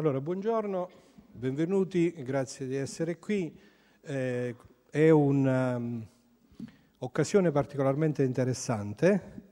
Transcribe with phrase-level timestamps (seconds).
[0.00, 0.88] Allora, buongiorno,
[1.30, 3.54] benvenuti, grazie di essere qui.
[4.00, 4.56] Eh,
[4.88, 9.42] è un'occasione um, particolarmente interessante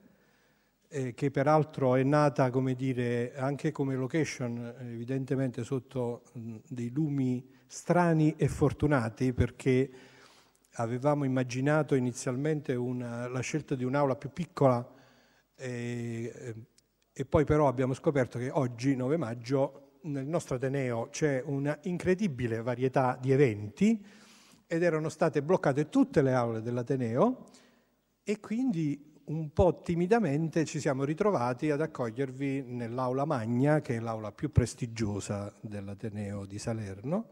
[0.88, 7.46] eh, che peraltro è nata, come dire, anche come location, evidentemente sotto mh, dei lumi
[7.66, 9.90] strani e fortunati perché
[10.76, 14.94] avevamo immaginato inizialmente una, la scelta di un'aula più piccola
[15.56, 16.54] eh,
[17.12, 22.62] e poi però abbiamo scoperto che oggi, 9 maggio, nel nostro Ateneo c'è una incredibile
[22.62, 24.04] varietà di eventi
[24.66, 27.46] ed erano state bloccate tutte le aule dell'Ateneo
[28.22, 34.32] e quindi un po' timidamente ci siamo ritrovati ad accogliervi nell'aula magna, che è l'aula
[34.32, 37.26] più prestigiosa dell'Ateneo di Salerno,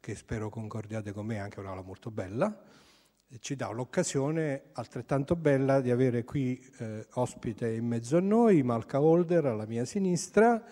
[0.00, 2.62] che spero concordiate con me, anche un'aula molto bella.
[3.30, 8.62] E ci dà l'occasione altrettanto bella di avere qui eh, ospite in mezzo a noi
[8.62, 10.62] Malca Holder alla mia sinistra,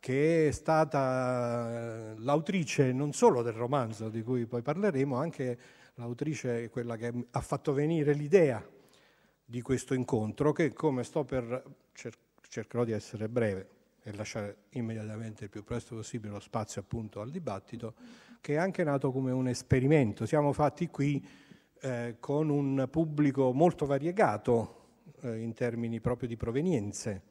[0.00, 5.58] che è stata eh, l'autrice non solo del romanzo di cui poi parleremo, anche
[5.94, 8.64] l'autrice quella che ha fatto venire l'idea
[9.44, 11.62] di questo incontro, che come sto per
[11.92, 12.18] cer-
[12.48, 13.68] cercherò di essere breve
[14.02, 17.94] e lasciare immediatamente il più presto possibile lo spazio appunto al dibattito,
[18.40, 20.26] che è anche nato come un esperimento.
[20.26, 21.24] Siamo fatti qui
[21.80, 24.84] eh, con un pubblico molto variegato
[25.22, 27.22] eh, in termini proprio di provenienze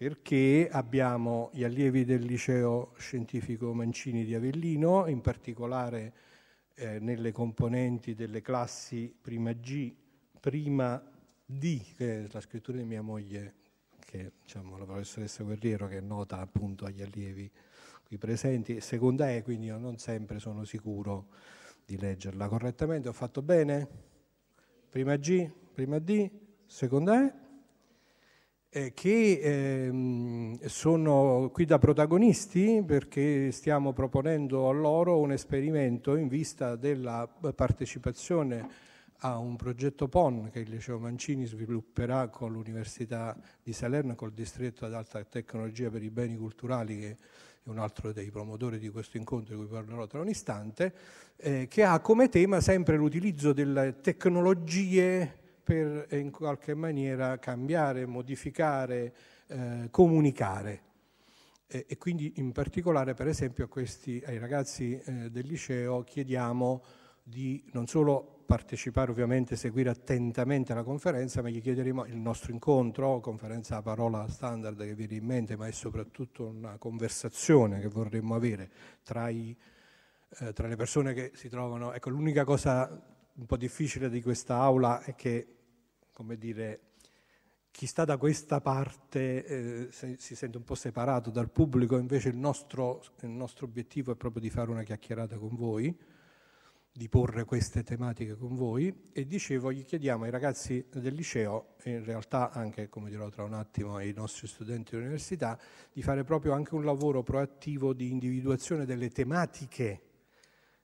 [0.00, 6.14] perché abbiamo gli allievi del liceo scientifico Mancini di Avellino, in particolare
[6.72, 9.94] eh, nelle componenti delle classi prima G,
[10.40, 10.98] prima
[11.44, 13.56] D, che è la scrittura di mia moglie,
[13.98, 17.50] che diciamo, la professoressa Guerriero, che è nota appunto agli allievi
[18.02, 21.26] qui presenti, seconda E, quindi io non sempre sono sicuro
[21.84, 23.06] di leggerla correttamente.
[23.10, 23.86] Ho fatto bene?
[24.88, 26.30] Prima G, prima D,
[26.64, 27.48] seconda E
[28.72, 36.28] eh, che ehm, sono qui da protagonisti perché stiamo proponendo a loro un esperimento in
[36.28, 38.88] vista della partecipazione
[39.22, 44.86] a un progetto PON che il Liceo Mancini svilupperà con l'Università di Salerno, col distretto
[44.86, 47.16] ad alta tecnologia per i beni culturali, che è
[47.64, 50.94] un altro dei promotori di questo incontro di cui parlerò tra un istante,
[51.36, 55.39] eh, che ha come tema sempre l'utilizzo delle tecnologie
[55.70, 59.14] per in qualche maniera cambiare, modificare,
[59.46, 60.82] eh, comunicare.
[61.68, 66.82] E, e, quindi in particolare per esempio questi, ai ragazzi eh, del liceo chiediamo
[67.22, 73.20] di non solo partecipare ovviamente, seguire attentamente la conferenza, ma gli chiederemo il nostro incontro,
[73.20, 78.34] conferenza a parola standard che viene in mente, ma è soprattutto una conversazione che vorremmo
[78.34, 78.68] avere
[79.04, 79.56] tra, i,
[80.40, 81.92] eh, tra le persone che si trovano.
[81.92, 85.59] Ecco, l'unica cosa un po' difficile di questa aula è che
[86.20, 86.80] come dire,
[87.70, 92.36] chi sta da questa parte eh, si sente un po' separato dal pubblico, invece il
[92.36, 95.98] nostro, il nostro, obiettivo è proprio di fare una chiacchierata con voi,
[96.92, 99.08] di porre queste tematiche con voi.
[99.12, 103.44] E dicevo, gli chiediamo ai ragazzi del liceo e in realtà anche, come dirò tra
[103.44, 105.58] un attimo, ai nostri studenti dell'università,
[105.90, 110.02] di fare proprio anche un lavoro proattivo di individuazione delle tematiche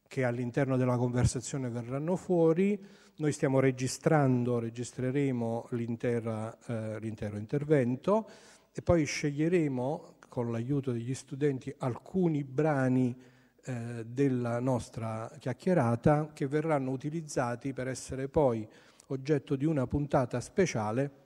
[0.08, 2.78] che all'interno della conversazione verranno fuori,
[3.16, 8.28] noi stiamo registrando, registreremo eh, l'intero intervento
[8.72, 13.16] e poi sceglieremo con l'aiuto degli studenti alcuni brani
[13.64, 18.68] eh, della nostra chiacchierata che verranno utilizzati per essere poi
[19.06, 21.24] oggetto di una puntata speciale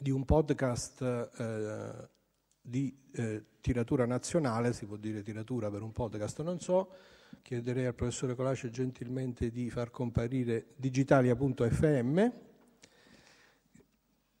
[0.00, 2.08] di un podcast eh,
[2.60, 6.90] di eh, tiratura nazionale, si può dire tiratura per un podcast, non so,
[7.42, 12.32] chiederei al professore Colace gentilmente di far comparire digitalia.fm,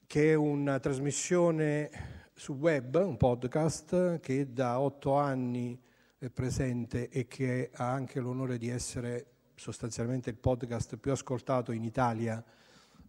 [0.06, 1.90] che è una trasmissione
[2.34, 5.80] su web, un podcast che da otto anni
[6.18, 11.84] è presente e che ha anche l'onore di essere sostanzialmente il podcast più ascoltato in
[11.84, 12.42] Italia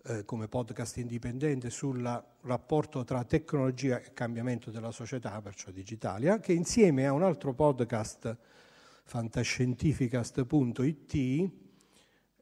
[0.04, 2.02] eh, come podcast indipendente sul
[2.42, 8.38] rapporto tra tecnologia e cambiamento della società, perciò Digitalia, che insieme a un altro podcast
[9.10, 11.52] fantascientificast.it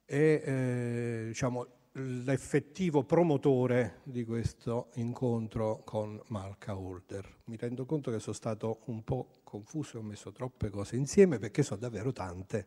[0.03, 7.37] è eh, diciamo, l'effettivo promotore di questo incontro con Malca Holder.
[7.45, 11.39] Mi rendo conto che sono stato un po' confuso e ho messo troppe cose insieme
[11.39, 12.65] perché sono davvero tante.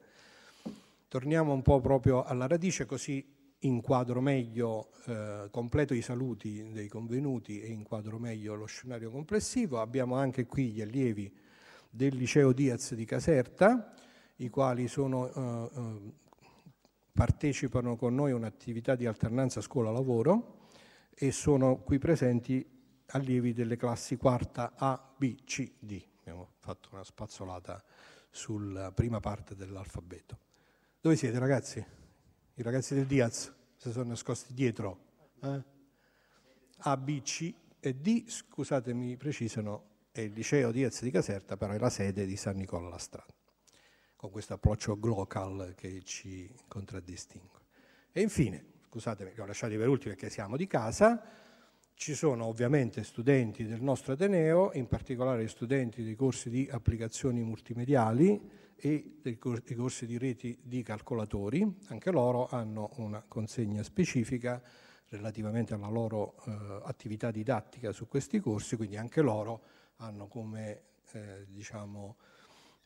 [1.07, 3.23] Torniamo un po' proprio alla radice così
[3.59, 9.79] inquadro meglio, eh, completo i saluti dei convenuti e inquadro meglio lo scenario complessivo.
[9.79, 11.31] Abbiamo anche qui gli allievi
[11.91, 13.93] del liceo Diaz di Caserta,
[14.37, 16.13] i quali sono, eh, eh,
[17.13, 20.69] partecipano con noi a un'attività di alternanza scuola-lavoro
[21.11, 22.65] e sono qui presenti
[23.07, 26.01] allievi delle classi quarta A, B, C, D.
[26.21, 27.83] abbiamo fatto una spazzolata
[28.31, 30.39] sulla prima parte dell'alfabeto.
[31.01, 31.85] Dove siete ragazzi?
[32.55, 34.99] I ragazzi del Diaz si sono nascosti dietro.
[35.43, 35.63] Eh?
[36.79, 41.79] A, B, C e D, scusatemi, precisano, è il liceo Diaz di Caserta, però è
[41.79, 43.33] la sede di San Nicola la Strada,
[44.17, 47.59] con questo approccio glocal che ci contraddistingue.
[48.13, 51.23] E infine, scusatemi, li ho lasciati per ultimi perché siamo di casa,
[51.95, 58.41] ci sono ovviamente studenti del nostro Ateneo, in particolare studenti dei corsi di applicazioni multimediali
[58.75, 64.61] e dei corsi di reti di calcolatori, anche loro hanno una consegna specifica
[65.09, 69.63] relativamente alla loro eh, attività didattica su questi corsi, quindi anche loro
[70.01, 70.83] hanno come
[71.13, 72.17] eh, diciamo,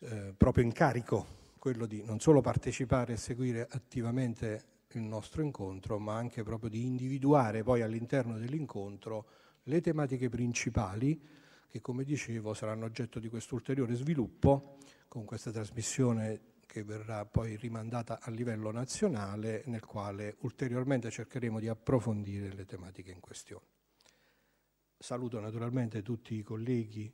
[0.00, 6.14] eh, proprio incarico quello di non solo partecipare e seguire attivamente il nostro incontro, ma
[6.14, 9.26] anche proprio di individuare poi all'interno dell'incontro
[9.64, 11.20] le tematiche principali
[11.68, 14.76] che, come dicevo, saranno oggetto di questo ulteriore sviluppo
[15.08, 21.68] con questa trasmissione che verrà poi rimandata a livello nazionale, nel quale ulteriormente cercheremo di
[21.68, 23.73] approfondire le tematiche in questione.
[24.98, 27.12] Saluto naturalmente tutti i colleghi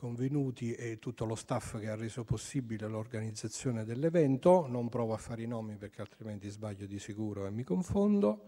[0.00, 4.66] convenuti e tutto lo staff che ha reso possibile l'organizzazione dell'evento.
[4.66, 8.44] Non provo a fare i nomi perché altrimenti sbaglio di sicuro e mi confondo.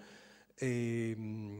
[0.54, 1.10] E,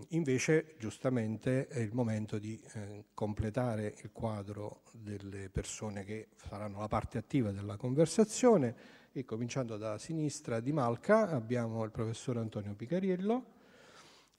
[0.08, 6.88] invece, giustamente, è il momento di eh, completare il quadro delle persone che saranno la
[6.88, 8.74] parte attiva della conversazione.
[9.12, 13.60] E cominciando da sinistra di Malca abbiamo il professore Antonio Picariello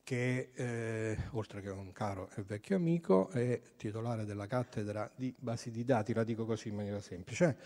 [0.04, 5.72] che eh, oltre che un caro e vecchio amico è titolare della cattedra di basi
[5.72, 7.58] di dati, la dico così in maniera semplice,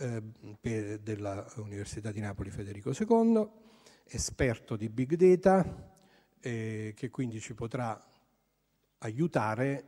[0.00, 0.22] eh,
[1.02, 3.46] dell'Università di Napoli Federico II,
[4.04, 5.90] esperto di big data,
[6.40, 8.02] eh, che quindi ci potrà
[8.98, 9.84] aiutare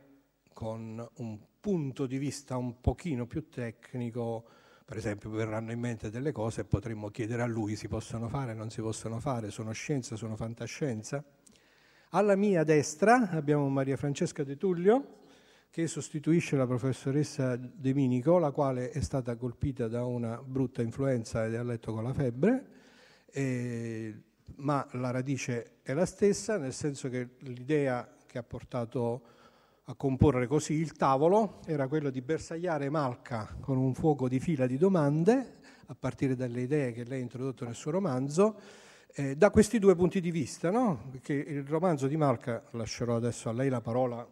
[0.53, 4.45] con un punto di vista un pochino più tecnico,
[4.85, 8.53] per esempio verranno in mente delle cose e potremmo chiedere a lui si possono fare,
[8.53, 11.23] non si possono fare, sono scienza, sono fantascienza
[12.15, 15.23] alla mia destra abbiamo Maria Francesca De Tullio,
[15.69, 21.45] che sostituisce la professoressa De Minico, la quale è stata colpita da una brutta influenza
[21.45, 22.67] ed è a letto con la febbre,
[23.25, 24.15] eh,
[24.57, 29.21] ma la radice è la stessa, nel senso che l'idea che ha portato
[29.83, 34.67] a comporre così il tavolo era quella di bersagliare Malca con un fuoco di fila
[34.67, 35.57] di domande,
[35.87, 38.57] a partire dalle idee che lei ha introdotto nel suo romanzo,
[39.17, 41.07] eh, da questi due punti di vista, no?
[41.09, 44.27] Perché il romanzo di Malca, lascerò adesso a lei la parola,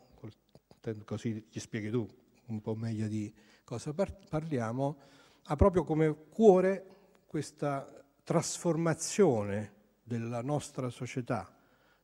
[1.06, 2.06] così gli spieghi tu
[2.48, 4.98] un po' meglio di cosa parliamo,
[5.44, 6.86] ha proprio come cuore
[7.26, 7.90] questa
[8.24, 9.72] trasformazione
[10.04, 11.50] della nostra società,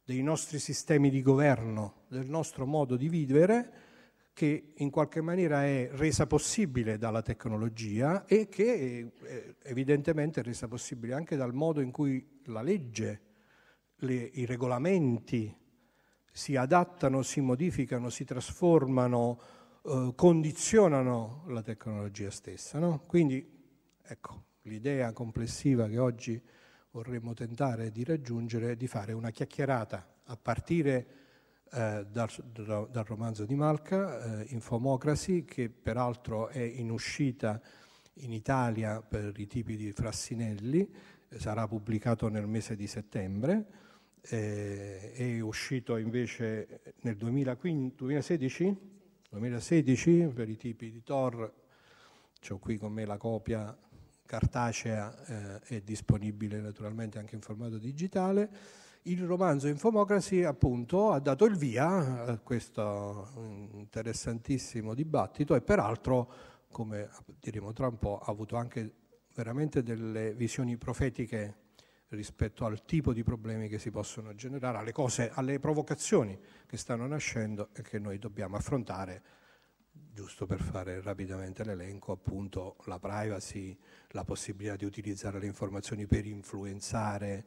[0.02, 3.72] dei nostri sistemi di governo, del nostro modo di vivere,
[4.40, 10.70] che in qualche maniera è resa possibile dalla tecnologia e che eh, evidentemente è resa
[10.70, 13.22] possibile anche dal modo in cui la legge,
[13.98, 15.54] le, i regolamenti
[16.32, 19.42] si adattano, si modificano, si trasformano,
[19.84, 22.80] eh, condizionano la tecnologia stessa.
[22.80, 23.04] No?
[23.08, 23.46] Quindi
[24.02, 26.42] ecco, l'idea complessiva che oggi
[26.92, 31.19] vorremmo tentare di raggiungere è di fare una chiacchierata a partire
[31.72, 32.30] eh, dal,
[32.90, 37.62] dal, romanzo di Malca, eh, Infomocracy, che peraltro è in uscita
[38.22, 40.90] in Italia per i tipi di Frassinelli,
[41.30, 43.66] eh, sarà pubblicato nel mese di settembre,
[44.22, 48.78] eh, è uscito invece nel 2015, 2016,
[49.30, 51.54] 2016 per i tipi di Tor,
[52.50, 53.78] ho qui con me la copia
[54.26, 58.50] cartacea, eh, è disponibile naturalmente anche in formato digitale
[59.04, 63.32] il romanzo Infomocracy appunto ha dato il via a questo
[63.72, 66.32] interessantissimo dibattito e peraltro,
[66.70, 68.94] come diremo tra un po', ha avuto anche
[69.34, 71.68] veramente delle visioni profetiche
[72.10, 77.08] rispetto al tipo di problemi che si possono generare, alle cose, alle provocazioni che stanno
[77.08, 79.22] nascendo e che noi dobbiamo affrontare,
[79.92, 83.78] giusto per fare rapidamente l'elenco, appunto la privacy,
[84.10, 87.46] la possibilità di utilizzare le informazioni per influenzare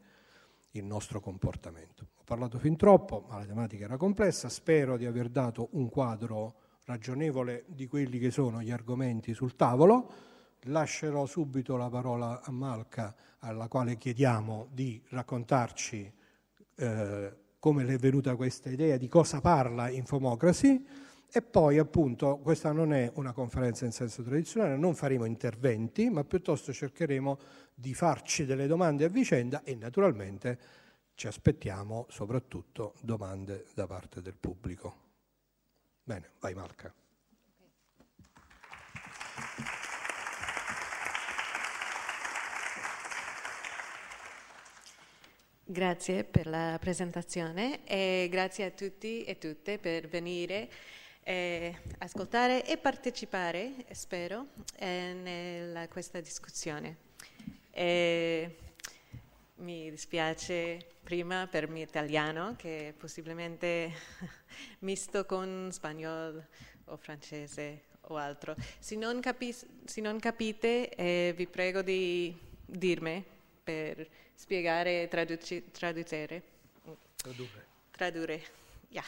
[0.73, 2.09] il nostro comportamento.
[2.17, 6.55] Ho parlato fin troppo, ma la tematica era complessa, spero di aver dato un quadro
[6.85, 10.13] ragionevole di quelli che sono gli argomenti sul tavolo.
[10.67, 16.13] Lascerò subito la parola a Malca, alla quale chiediamo di raccontarci
[16.77, 20.85] eh, come le è venuta questa idea, di cosa parla Infomocracy
[21.35, 26.25] e poi appunto questa non è una conferenza in senso tradizionale, non faremo interventi, ma
[26.25, 27.39] piuttosto cercheremo
[27.75, 30.59] di farci delle domande a vicenda e naturalmente
[31.15, 34.95] ci aspettiamo soprattutto domande da parte del pubblico.
[36.05, 36.93] Bene, vai Marca.
[45.65, 50.69] Grazie per la presentazione e grazie a tutti e tutte per venire
[51.25, 56.97] eh, ascoltare e partecipare, spero, eh, a questa discussione.
[57.71, 58.57] E
[59.57, 63.93] mi dispiace prima per il mio italiano, che è possibilmente
[64.81, 66.45] misto con spagnolo
[66.87, 68.57] o francese o altro.
[68.79, 73.25] Se non, capi- se non capite, eh, vi prego di dirmi
[73.63, 76.43] per spiegare e traduci- tradurre.
[77.93, 78.62] Tradurre.
[78.93, 79.07] Yeah.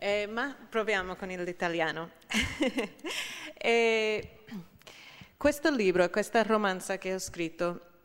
[0.00, 2.10] eh, ma proviamo con l'italiano.
[3.54, 4.38] eh,
[5.36, 8.00] questo libro, questa romanza che ho scritto,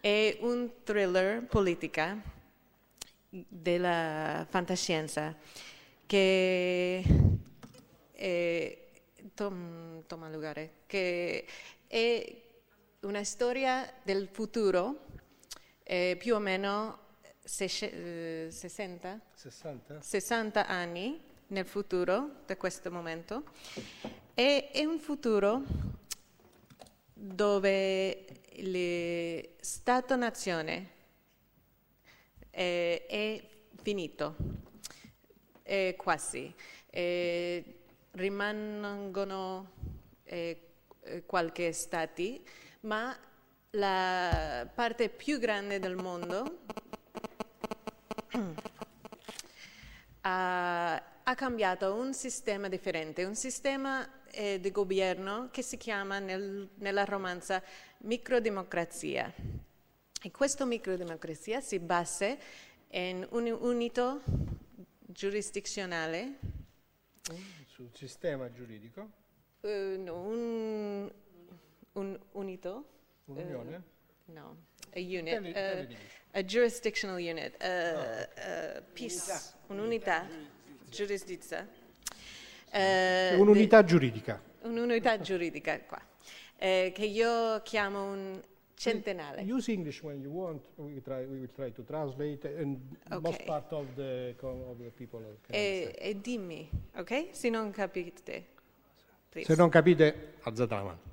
[0.00, 2.16] è un thriller politica
[3.28, 5.36] della fantascienza
[6.06, 7.02] che
[8.12, 8.78] è,
[9.34, 11.44] tom, toma lugar, che
[11.88, 12.42] è
[13.00, 15.06] una storia del futuro
[15.82, 17.01] eh, più o meno
[17.44, 20.00] 60, 60?
[20.00, 23.44] 60 anni nel futuro da questo momento.
[24.34, 25.62] E è un futuro
[27.12, 30.90] dove lo Stato-nazione
[32.50, 33.48] è, è
[33.82, 34.36] finito,
[35.62, 36.54] è quasi.
[36.86, 37.64] È,
[38.12, 39.70] rimangono
[40.24, 40.72] eh,
[41.26, 42.44] qualche stati,
[42.80, 43.16] ma
[43.70, 46.60] la parte più grande del mondo
[50.22, 56.68] ha, ha, cambiato un sistema differente, un sistema eh, di governo che si chiama nel,
[56.76, 57.62] nella romanza
[57.98, 59.32] microdemocrazia.
[60.24, 62.36] E questa microdemocrazia si basa
[62.90, 64.22] in un unito
[64.98, 66.38] giurisdizionale.
[67.66, 69.10] Sul sistema giuridico?
[69.60, 71.12] Uh, no, un,
[71.92, 72.86] un unito
[73.26, 73.82] Un'unione?
[74.26, 74.56] Uh, no,
[74.94, 75.56] a unit.
[75.56, 75.94] Uh,
[76.34, 80.26] a jurisdictional unit, uh, uh, peace, un'unità
[80.88, 81.68] giurisdizia.
[82.72, 84.40] Uh, un'unità giuridica.
[84.62, 86.00] Un'unità giuridica qua,
[86.56, 88.40] eh, che io chiamo un
[88.74, 89.42] centenale.
[89.42, 92.78] Use English when you want, we, try, we will try to translate, and
[93.10, 93.20] okay.
[93.20, 97.28] most part of the, of the people e, e dimmi, ok?
[97.32, 98.46] Se non capite.
[99.28, 99.52] Please.
[99.52, 101.10] Se non capite, alzate la mano.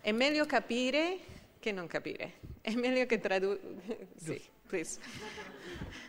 [0.00, 1.18] È meglio capire
[1.64, 2.34] che non capire.
[2.60, 4.08] È meglio che tradurre.
[4.22, 5.00] sì, please.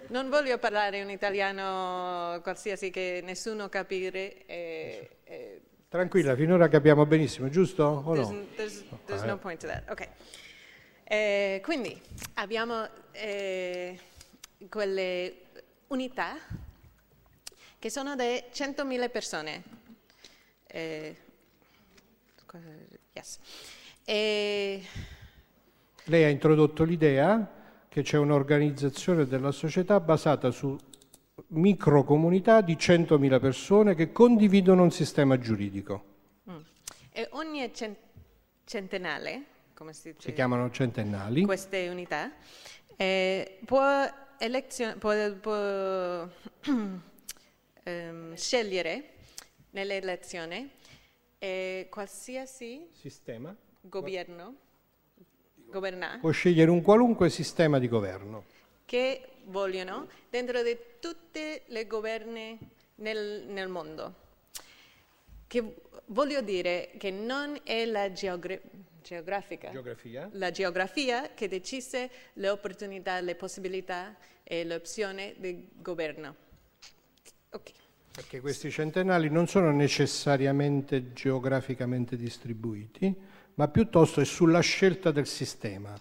[0.10, 4.46] Non voglio parlare un italiano qualsiasi che nessuno capire.
[4.48, 8.46] Eh, eh, Tranquilla, finora capiamo benissimo, giusto o there's, no?
[8.58, 9.90] There's, there's no point to that.
[9.90, 10.10] Ok.
[11.06, 12.02] Eh, quindi
[12.34, 13.98] abbiamo eh,
[14.68, 15.36] quelle
[15.88, 16.36] unità
[17.80, 19.64] che sono di 100.000 persone.
[20.68, 21.16] Eh,
[23.14, 23.40] yes.
[24.04, 24.84] E...
[26.06, 27.52] Lei ha introdotto l'idea
[27.88, 30.78] che c'è un'organizzazione della società basata su
[31.48, 36.06] microcomunità di 100.000 persone che condividono un sistema giuridico.
[36.50, 36.58] Mm.
[37.12, 37.72] E ogni
[38.64, 39.44] centenale,
[39.74, 40.30] come si dice?
[40.30, 41.44] Si chiamano centennali.
[41.44, 42.32] Queste unità
[42.96, 44.04] eh, può,
[44.38, 46.28] elezio- può, può
[47.84, 49.14] ehm, scegliere
[49.72, 50.70] nell'elezione
[51.40, 54.56] eh, qualsiasi sistema governo,
[55.75, 56.20] governare.
[56.20, 58.46] Può scegliere un qualunque sistema di governo.
[58.86, 62.58] Che vogliono dentro di tutte le governe
[62.96, 64.24] nel, nel mondo.
[65.48, 65.75] Che
[66.08, 68.60] voglio dire che non è la geogra-
[69.03, 70.29] geografica, geografia.
[70.34, 76.36] la geografia che decise le opportunità, le possibilità e l'opzione del governo.
[77.50, 77.74] Okay.
[78.12, 83.13] Perché questi centenali non sono necessariamente geograficamente distribuiti,
[83.56, 85.98] ma piuttosto è sulla scelta del sistema.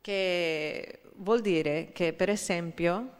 [0.00, 3.18] Che vuol dire che, per esempio,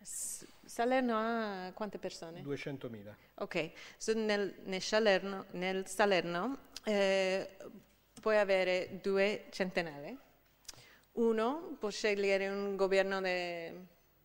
[0.00, 2.42] Salerno ha quante persone?
[2.42, 3.14] 200.000.
[3.36, 7.56] Ok, so nel, nel, Salerno, nel Salerno eh,
[8.20, 10.16] puoi avere due centenali.
[11.12, 13.72] Uno può scegliere un governo de,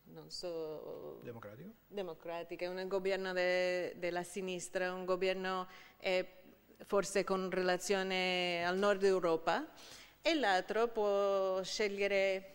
[0.04, 5.66] non so, democratico, democratico un governo de, della sinistra, un governo
[5.98, 6.43] eh,
[6.86, 9.66] forse con relazione al nord Europa,
[10.20, 12.52] e l'altro può scegliere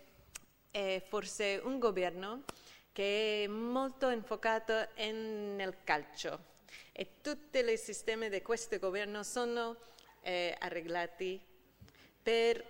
[0.71, 2.43] eh, forse un governo
[2.91, 6.47] che è molto infocato in, nel calcio
[6.91, 9.75] e tutti i sistemi di questo governo sono
[10.21, 11.39] eh, arreglati
[12.21, 12.63] per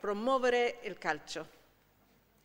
[0.00, 1.59] promuovere il calcio.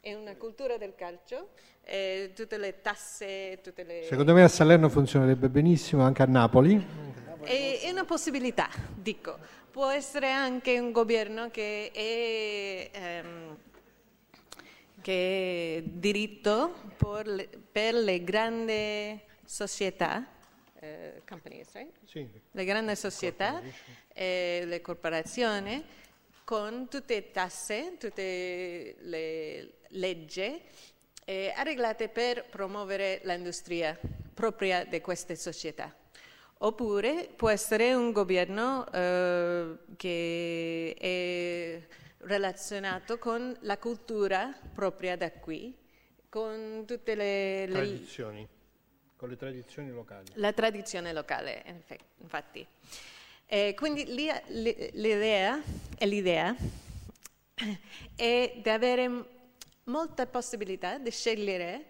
[0.06, 1.50] È una cultura del calcio,
[1.84, 4.04] eh, tutte le tasse, tutte le...
[4.04, 6.76] Secondo me a Salerno funzionerebbe benissimo, anche a Napoli.
[7.42, 9.36] È, è una possibilità, dico.
[9.72, 13.58] Può essere anche un governo che è, ehm,
[15.02, 20.24] che è diritto per le, per le grandi società,
[20.82, 21.92] eh, companies, right?
[22.06, 22.30] Sì.
[22.52, 23.60] le grandi società
[24.14, 25.84] e le corporazioni
[26.44, 30.62] con tutte le tasse, tutte le leggi
[31.26, 34.00] eh, arreglate per promuovere l'industria
[34.34, 35.94] propria di queste società.
[36.60, 41.82] Oppure può essere un governo eh, che è
[42.26, 45.76] relazionato con la cultura propria da qui,
[46.30, 48.48] con tutte le, le Tradizioni,
[49.16, 50.32] con le tradizioni locali.
[50.36, 51.84] la tradizione locale,
[52.22, 52.66] infatti.
[53.48, 55.62] Eh, quindi l'idea,
[55.98, 56.56] è l'idea
[58.16, 59.35] è di avere
[59.86, 61.86] m- molta possibilità di scegliere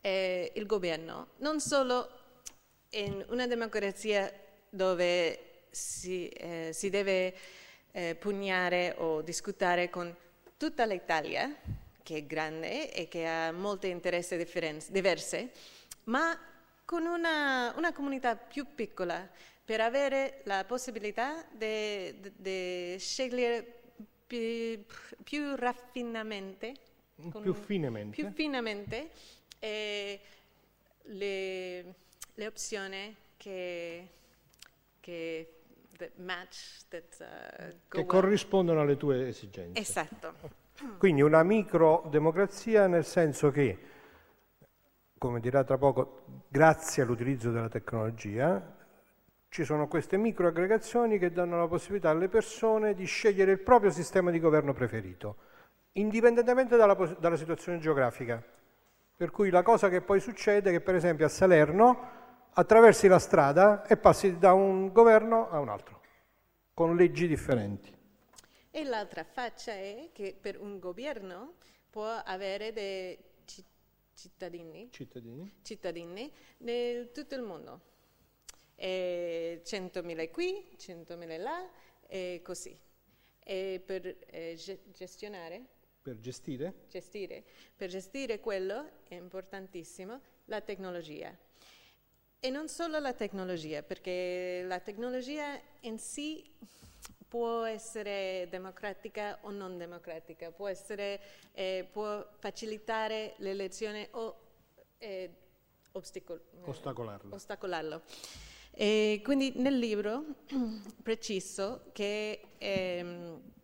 [0.00, 2.08] eh, il governo, non solo
[2.90, 4.32] in una democrazia
[4.68, 7.34] dove si, eh, si deve
[7.92, 10.14] eh, pugnare o discutere con
[10.56, 11.54] tutta l'Italia,
[12.02, 14.36] che è grande e che ha molti interessi
[14.90, 15.50] diversi,
[16.04, 16.38] ma
[16.84, 19.28] con una, una comunità più piccola
[19.64, 23.82] per avere la possibilità di scegliere
[24.26, 24.84] più,
[25.22, 26.74] più raffinamente,
[27.40, 28.14] Più finemente.
[28.14, 29.10] più finemente
[29.58, 30.20] eh,
[31.02, 31.94] le,
[32.34, 34.08] le opzioni che,
[35.00, 35.60] che
[35.98, 38.06] that match, that, uh, Che well.
[38.06, 39.80] corrispondono alle tue esigenze.
[39.80, 40.34] Esatto.
[40.98, 43.78] Quindi una microdemocrazia nel senso che,
[45.18, 48.78] come dirà tra poco, grazie all'utilizzo della tecnologia,
[49.50, 54.30] ci sono queste microaggregazioni che danno la possibilità alle persone di scegliere il proprio sistema
[54.30, 55.36] di governo preferito,
[55.92, 58.42] indipendentemente dalla, dalla situazione geografica.
[59.16, 62.18] Per cui la cosa che poi succede è che per esempio a Salerno
[62.52, 66.00] attraversi la strada e passi da un governo a un altro,
[66.74, 67.94] con leggi differenti.
[68.70, 71.54] E l'altra faccia è che per un governo
[71.90, 73.64] può avere dei ci-
[74.14, 75.52] cittadini, Cittadini?
[75.62, 77.80] cittadini nel tutto il mondo.
[78.76, 81.68] E 100.000 qui, 100.000 là
[82.06, 82.78] e così.
[83.42, 85.64] E per eh, ge- gestionare,
[86.10, 86.74] Per gestire?
[86.90, 87.44] gestire,
[87.76, 91.32] per gestire quello è importantissimo la tecnologia.
[92.40, 96.42] E non solo la tecnologia, perché la tecnologia in sé
[97.28, 101.20] può essere democratica o non democratica, può, essere,
[101.52, 104.36] eh, può facilitare l'elezione o
[104.98, 105.30] eh,
[105.92, 107.34] obstacol- Ostacolarlo.
[107.36, 108.02] ostacolarlo.
[108.72, 110.24] E quindi nel libro
[111.04, 113.58] preciso che ehm,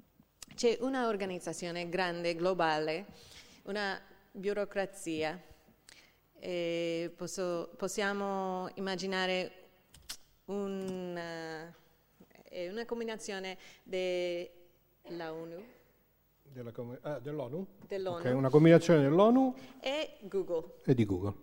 [0.56, 3.04] c'è una organizzazione grande, globale,
[3.64, 4.00] una
[4.32, 5.38] burocrazia.
[6.38, 9.52] E posso- possiamo immaginare
[10.46, 11.74] una,
[12.44, 15.64] è una combinazione della ONU,
[16.42, 17.66] Della com- ah, dell'ONU?
[17.86, 20.74] dell'ONU Ok, una combinazione dell'ONU e Google.
[20.84, 21.34] e di Google.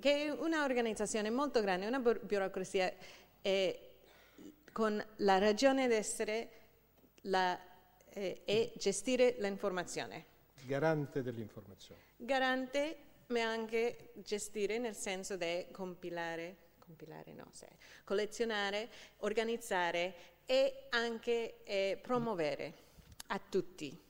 [0.00, 2.92] che è un'organizzazione molto grande, una bu- burocrazia
[3.40, 3.90] eh,
[4.72, 6.48] con la ragione d'essere
[7.22, 7.58] la,
[8.14, 10.24] eh, e gestire l'informazione.
[10.66, 12.00] Garante dell'informazione.
[12.16, 12.96] Garante,
[13.28, 20.14] ma anche gestire nel senso di compilare, compilare no, se- collezionare, organizzare
[20.46, 22.72] e anche eh, promuovere
[23.28, 24.00] a tutti.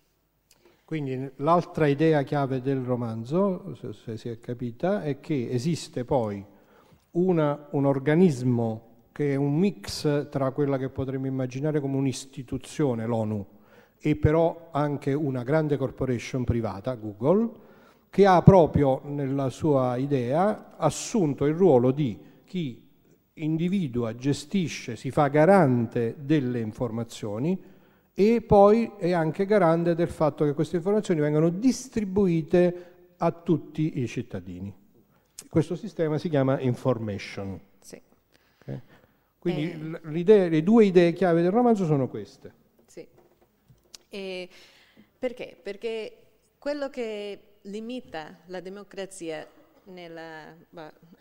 [0.84, 6.44] Quindi l'altra idea chiave del romanzo, se, se si è capita, è che esiste poi
[7.12, 13.46] una- un organismo che è un mix tra quella che potremmo immaginare come un'istituzione, l'ONU,
[14.06, 17.50] e però anche una grande corporation privata, Google,
[18.10, 22.86] che ha proprio nella sua idea assunto il ruolo di chi
[23.32, 27.58] individua, gestisce, si fa garante delle informazioni
[28.12, 34.06] e poi è anche garante del fatto che queste informazioni vengano distribuite a tutti i
[34.06, 34.70] cittadini.
[35.48, 37.58] Questo sistema si chiama information.
[37.80, 37.98] Sì,
[38.60, 38.80] ok?
[39.38, 40.48] Quindi Eh.
[40.50, 42.63] le due idee chiave del romanzo sono queste.
[44.14, 44.48] E
[45.18, 45.56] perché?
[45.60, 46.16] Perché
[46.58, 49.44] quello che limita la democrazia
[49.86, 50.54] nella,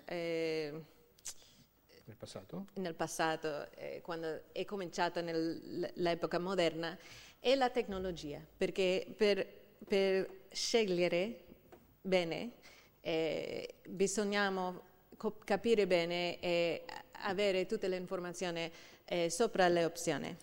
[0.05, 0.83] eh,
[2.05, 2.67] Nel passato?
[2.75, 6.95] nel passato, eh, quando è cominciata nell'epoca moderna,
[7.39, 9.45] è la tecnologia, perché per,
[9.87, 11.45] per scegliere
[12.01, 12.51] bene
[13.01, 14.81] eh, bisogniamo
[15.17, 16.85] co- capire bene e
[17.23, 18.71] avere tutte le informazioni
[19.05, 20.35] eh, sopra le opzioni,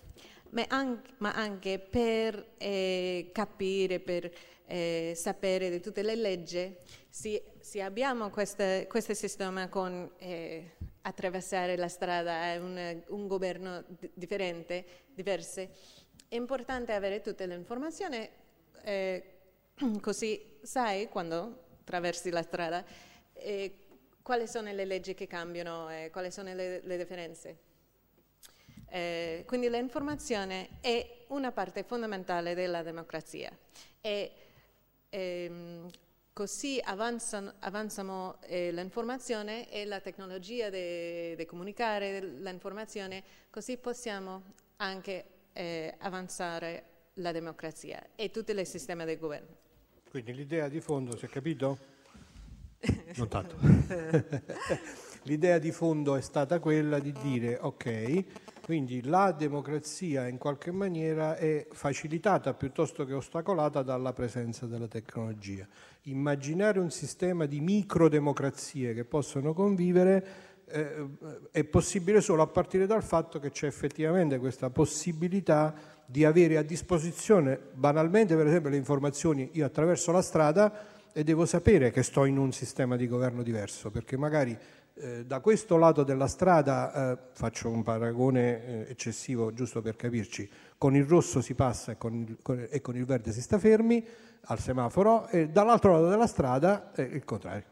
[0.51, 4.31] ma anche, ma anche per eh, capire, per
[4.65, 6.75] eh, sapere di tutte le leggi,
[7.09, 13.83] se, se abbiamo questa- questo sistema con eh, attraversare la strada a un, un governo
[13.87, 15.69] di- differente, diverse,
[16.27, 18.29] è importante avere tutte le informazioni
[18.83, 19.23] eh,
[20.01, 22.83] così sai quando attraversi la strada
[23.33, 23.75] eh,
[24.21, 27.57] quali sono le leggi che cambiano e quali sono le, le differenze.
[28.93, 33.49] Eh, quindi l'informazione è una parte fondamentale della democrazia
[34.01, 34.31] e
[35.07, 35.89] ehm,
[36.33, 44.43] così avanzano, avanzano eh, l'informazione e la tecnologia di comunicare l'informazione, così possiamo
[44.77, 46.83] anche eh, avanzare
[47.15, 49.55] la democrazia e tutti i sistemi di governo.
[50.09, 51.77] Quindi l'idea di fondo, si è capito?
[53.15, 53.55] Non tanto.
[55.23, 58.23] l'idea di fondo è stata quella di dire ok,
[58.63, 65.67] quindi la democrazia in qualche maniera è facilitata piuttosto che ostacolata dalla presenza della tecnologia.
[66.03, 71.07] Immaginare un sistema di microdemocrazie che possono convivere eh,
[71.51, 75.73] è possibile solo a partire dal fatto che c'è effettivamente questa possibilità
[76.05, 81.45] di avere a disposizione banalmente per esempio le informazioni io attraverso la strada e devo
[81.45, 84.57] sapere che sto in un sistema di governo diverso perché magari
[85.01, 90.47] eh, da questo lato della strada, eh, faccio un paragone eh, eccessivo giusto per capirci,
[90.77, 93.57] con il rosso si passa e con il, con, e con il verde si sta
[93.57, 94.05] fermi
[94.41, 97.65] al semaforo e dall'altro lato della strada è il contrario.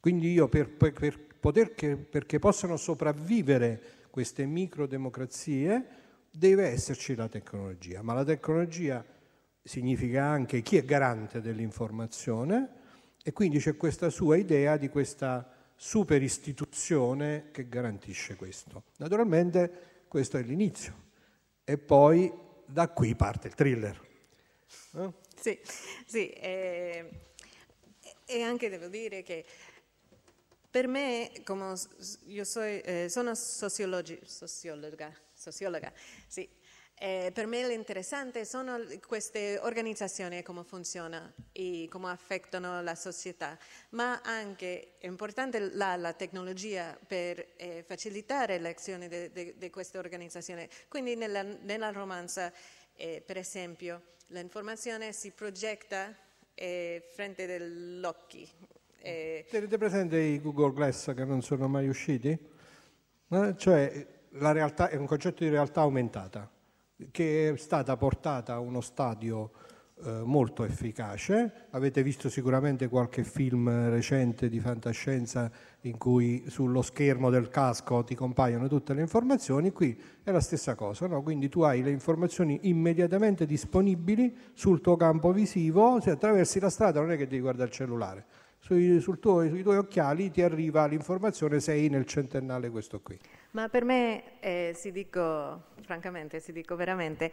[0.00, 5.86] Quindi io per, per, per poter che, perché possano sopravvivere queste microdemocrazie
[6.30, 9.04] deve esserci la tecnologia, ma la tecnologia
[9.62, 12.68] significa anche chi è garante dell'informazione
[13.22, 18.84] e quindi c'è questa sua idea di questa super istituzione che garantisce questo.
[18.98, 21.02] Naturalmente questo è l'inizio
[21.64, 22.32] e poi
[22.66, 24.00] da qui parte il thriller.
[24.96, 25.12] Eh?
[25.40, 25.60] Sì,
[26.06, 27.08] sì eh,
[28.24, 29.44] e anche devo dire che
[30.70, 31.74] per me, come
[32.26, 35.92] io so, eh, sono sociologi, sociologa, sociologa
[36.26, 36.48] sì,
[37.04, 43.58] eh, per me l'interessante sono queste organizzazioni e come funzionano e come affettano la società,
[43.90, 50.66] ma anche è importante la, la tecnologia per eh, facilitare l'azione di queste organizzazioni.
[50.88, 52.50] Quindi nella, nella romanza,
[52.94, 56.16] eh, per esempio, l'informazione si progetta
[56.54, 58.50] eh, frente agli occhi.
[59.02, 59.44] Eh.
[59.50, 62.30] Tenete presente i Google Glass che non sono mai usciti?
[63.28, 64.06] Eh, cioè
[64.38, 66.50] la realtà è un concetto di realtà aumentata
[67.10, 69.50] che è stata portata a uno stadio
[70.02, 71.66] eh, molto efficace.
[71.70, 75.50] Avete visto sicuramente qualche film recente di fantascienza
[75.82, 80.74] in cui sullo schermo del casco ti compaiono tutte le informazioni, qui è la stessa
[80.74, 81.22] cosa, no?
[81.22, 87.00] quindi tu hai le informazioni immediatamente disponibili sul tuo campo visivo, se attraversi la strada
[87.00, 88.24] non è che devi guardare il cellulare,
[88.58, 93.18] sui, tuo, sui tuoi occhiali ti arriva l'informazione, sei nel centennale questo qui.
[93.54, 97.32] Ma per me, eh, si dico francamente, si dico veramente,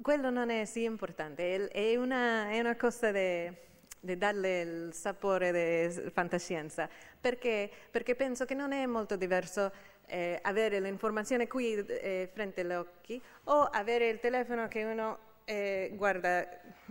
[0.00, 6.10] quello non è sì importante, è una, è una cosa di darle il sapore di
[6.10, 6.88] fantascienza,
[7.20, 9.70] perché, perché, penso che non è molto diverso
[10.06, 15.92] eh, avere l'informazione qui eh, frente agli occhi o avere il telefono che uno eh,
[15.96, 16.48] guarda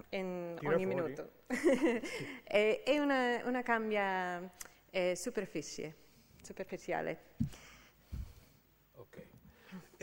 [0.10, 1.02] in Tira ogni fuori.
[1.02, 1.32] minuto.
[2.44, 4.48] è, una, una cambia
[4.92, 5.96] eh, superficie,
[6.44, 7.34] superficiale.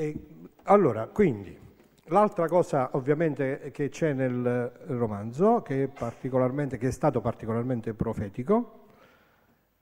[0.03, 0.17] E,
[0.65, 1.57] allora, quindi,
[2.07, 8.87] l'altra cosa ovviamente che c'è nel romanzo, che è, che è stato particolarmente profetico,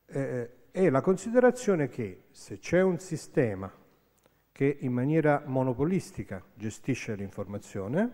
[0.04, 3.72] eh, è la considerazione che se c'è un sistema
[4.52, 8.11] che in maniera monopolistica gestisce l'informazione,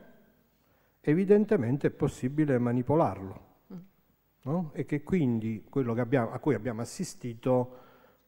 [1.00, 3.44] evidentemente è possibile manipolarlo.
[4.42, 4.70] No?
[4.74, 7.78] E che quindi quello che abbiamo, a cui abbiamo assistito,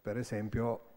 [0.02, 0.87] per esempio,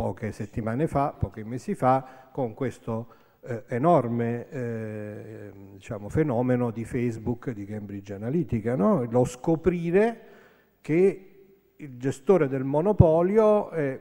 [0.00, 3.08] poche settimane fa, pochi mesi fa, con questo
[3.42, 9.04] eh, enorme eh, diciamo, fenomeno di Facebook, di Cambridge Analytica, no?
[9.04, 10.20] lo scoprire
[10.80, 11.26] che
[11.76, 14.00] il gestore del monopolio è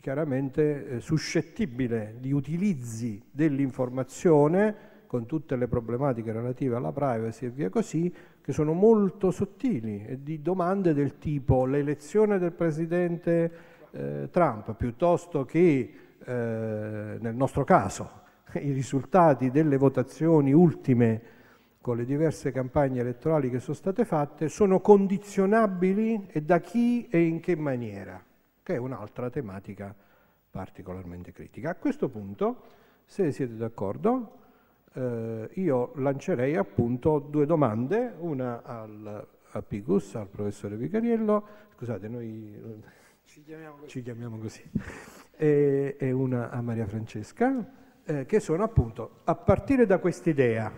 [0.00, 7.68] chiaramente eh, suscettibile di utilizzi dell'informazione con tutte le problematiche relative alla privacy e via
[7.68, 14.74] così, che sono molto sottili e di domande del tipo l'elezione del presidente eh, Trump
[14.74, 15.92] piuttosto che
[16.24, 21.34] eh, nel nostro caso i risultati delle votazioni ultime
[21.80, 27.22] con le diverse campagne elettorali che sono state fatte sono condizionabili e da chi e
[27.22, 28.22] in che maniera,
[28.62, 29.94] che è un'altra tematica
[30.50, 31.70] particolarmente critica.
[31.70, 32.62] A questo punto,
[33.04, 34.38] se siete d'accordo,
[34.94, 42.82] eh, io lancerei appunto due domande, una al, a Picus, al professore Vicariello, scusate, noi
[43.26, 44.62] ci chiamiamo così, ci chiamiamo così.
[45.36, 47.72] E, e, una a Maria Francesca,
[48.04, 50.72] eh, che sono appunto, a partire da quest'idea,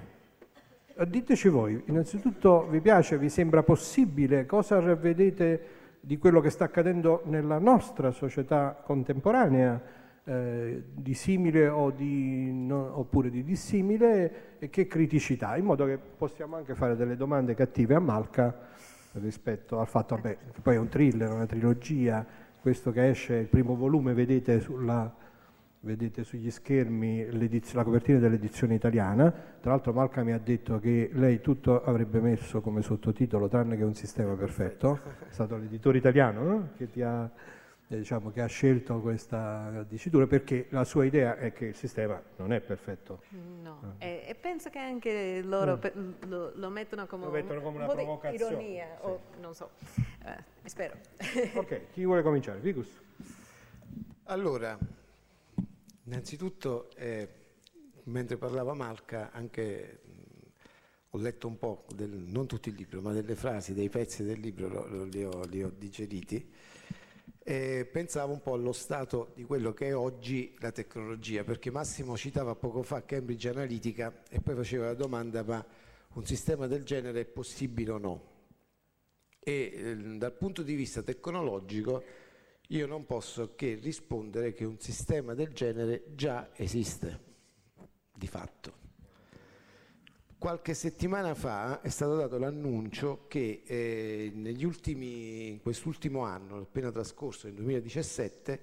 [1.06, 7.22] diteci voi, innanzitutto vi piace, vi sembra possibile, cosa vedete di quello che sta accadendo
[7.26, 9.80] nella nostra società contemporanea,
[10.24, 15.98] eh, di simile o di, no, oppure di dissimile, e che criticità, in modo che
[15.98, 18.66] possiamo anche fare delle domande cattive a Malca
[19.14, 22.24] rispetto al fatto vabbè, che poi è un thriller, una trilogia,
[22.60, 25.12] questo che esce, il primo volume, vedete, sulla,
[25.80, 27.26] vedete sugli schermi
[27.72, 32.60] la copertina dell'edizione italiana, tra l'altro Malca mi ha detto che lei tutto avrebbe messo
[32.60, 36.68] come sottotitolo tranne che un sistema perfetto, è stato l'editore italiano no?
[36.76, 37.30] che ti ha
[37.96, 42.52] diciamo, che ha scelto questa dicitura perché la sua idea è che il sistema non
[42.52, 43.22] è perfetto.
[43.62, 44.04] No, ah.
[44.04, 45.80] e, e, penso che anche loro mm.
[45.80, 45.92] pe,
[46.26, 48.52] lo, lo, mettono come, lo mettono come un, una provocazione.
[48.52, 49.06] ironia, sì.
[49.06, 49.70] o non so,
[50.24, 50.96] eh, spero.
[51.54, 52.58] ok, chi vuole cominciare?
[52.58, 52.88] Vicus.
[54.24, 54.78] Allora,
[56.04, 57.28] innanzitutto, eh,
[58.04, 60.00] mentre parlava Malca, anche
[61.08, 64.40] ho letto un po', del, non tutto il libro, ma delle frasi, dei pezzi del
[64.40, 66.57] libro, lo, lo, li, ho, li ho digeriti
[67.48, 72.14] e pensavo un po' allo stato di quello che è oggi la tecnologia, perché Massimo
[72.14, 75.64] citava poco fa Cambridge Analytica e poi faceva la domanda ma
[76.12, 78.22] un sistema del genere è possibile o no?
[79.38, 82.04] E eh, dal punto di vista tecnologico
[82.66, 87.18] io non posso che rispondere che un sistema del genere già esiste,
[88.14, 88.87] di fatto.
[90.38, 96.92] Qualche settimana fa è stato dato l'annuncio che eh, negli ultimi, in quest'ultimo anno, appena
[96.92, 98.60] trascorso nel 2017,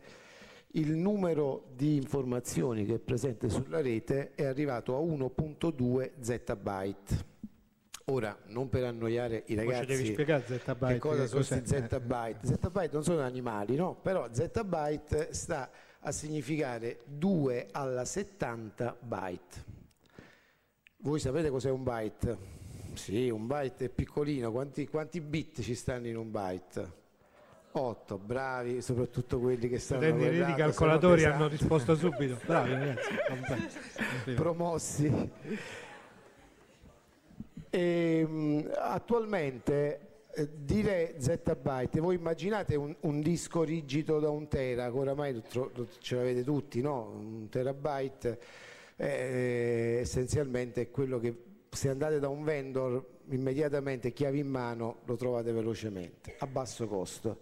[0.76, 7.34] il numero di informazioni che è presente sulla rete è arrivato a 1.2 zettabyte.
[8.06, 12.48] Ora, non per annoiare i ragazzi, devi spiegare zettabyte, che cosa sono questi zettabyte?
[12.48, 13.96] Zettabyte non sono animali, no?
[14.02, 19.75] Però zettabyte sta a significare 2 alla 70 byte.
[21.06, 22.38] Voi sapete cos'è un byte?
[22.96, 26.92] Sì, un byte è piccolino, quanti, quanti bit ci stanno in un byte?
[27.74, 32.40] 8, bravi, soprattutto quelli che stanno Studenti i calcolatori hanno risposto subito.
[32.44, 34.34] Bravi ragazzi.
[34.34, 35.32] Promossi.
[37.70, 44.90] E, um, attualmente eh, dire zettabyte, voi immaginate un, un, disco rigido da un tera,
[44.90, 45.40] che oramai
[46.00, 47.12] ce l'avete tutti, no?
[47.16, 48.40] Un terabyte
[48.96, 51.36] eh, essenzialmente è quello che
[51.70, 57.42] se andate da un vendor immediatamente chiavi in mano lo trovate velocemente a basso costo.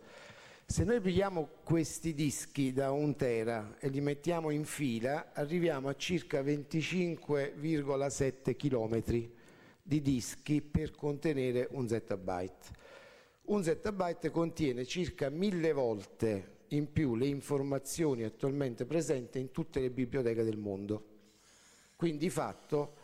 [0.66, 5.96] Se noi pigliamo questi dischi da un tera e li mettiamo in fila arriviamo a
[5.96, 9.04] circa 25,7 km
[9.84, 12.82] di dischi per contenere un zettabyte.
[13.44, 19.92] Un zettabyte contiene circa mille volte in più le informazioni attualmente presenti in tutte le
[19.92, 21.13] biblioteche del mondo
[22.04, 22.96] quindi di fatto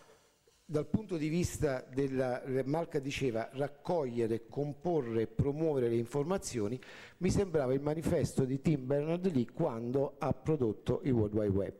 [0.65, 6.77] dal punto di vista della Marca diceva raccogliere, comporre e promuovere le informazioni,
[7.19, 11.73] mi sembrava il manifesto di Tim Bernard-Lee quando ha prodotto il World Wide Web.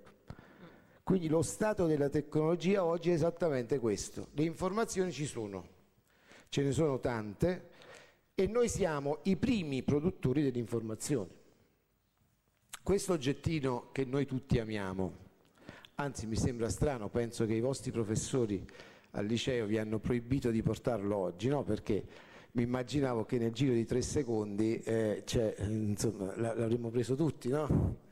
[1.04, 4.30] Quindi lo stato della tecnologia oggi è esattamente questo.
[4.32, 5.68] Le informazioni ci sono,
[6.48, 7.70] ce ne sono tante
[8.34, 11.36] e noi siamo i primi produttori delle informazioni.
[12.82, 15.28] Questo oggettino che noi tutti amiamo,
[16.00, 18.66] anzi mi sembra strano, penso che i vostri professori
[19.12, 21.64] al liceo vi hanno proibito di portarlo oggi, no?
[21.64, 22.04] perché
[22.54, 25.24] mi immaginavo che nel giro di tre secondi eh,
[25.68, 28.08] insomma, l'avremmo preso tutti, no?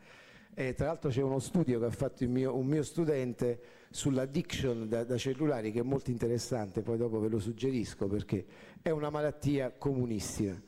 [0.53, 5.03] E tra l'altro c'è uno studio che ha fatto mio, un mio studente sull'addiction da,
[5.03, 8.45] da, cellulari che è molto interessante, poi dopo ve lo suggerisco perché
[8.81, 10.59] è una malattia comunissima.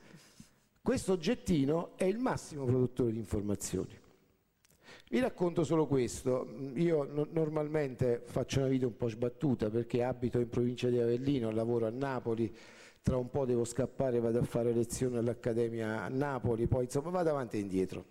[0.82, 3.98] Questo oggettino è il massimo produttore di informazioni.
[5.12, 10.38] Vi racconto solo questo, io no, normalmente faccio una vita un po' sbattuta perché abito
[10.38, 12.56] in provincia di Avellino, lavoro a Napoli,
[13.02, 17.32] tra un po' devo scappare, vado a fare lezioni all'Accademia a Napoli, poi insomma vado
[17.32, 18.06] avanti e indietro.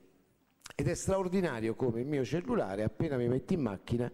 [0.75, 4.11] Ed è straordinario come il mio cellulare, appena mi metto in macchina,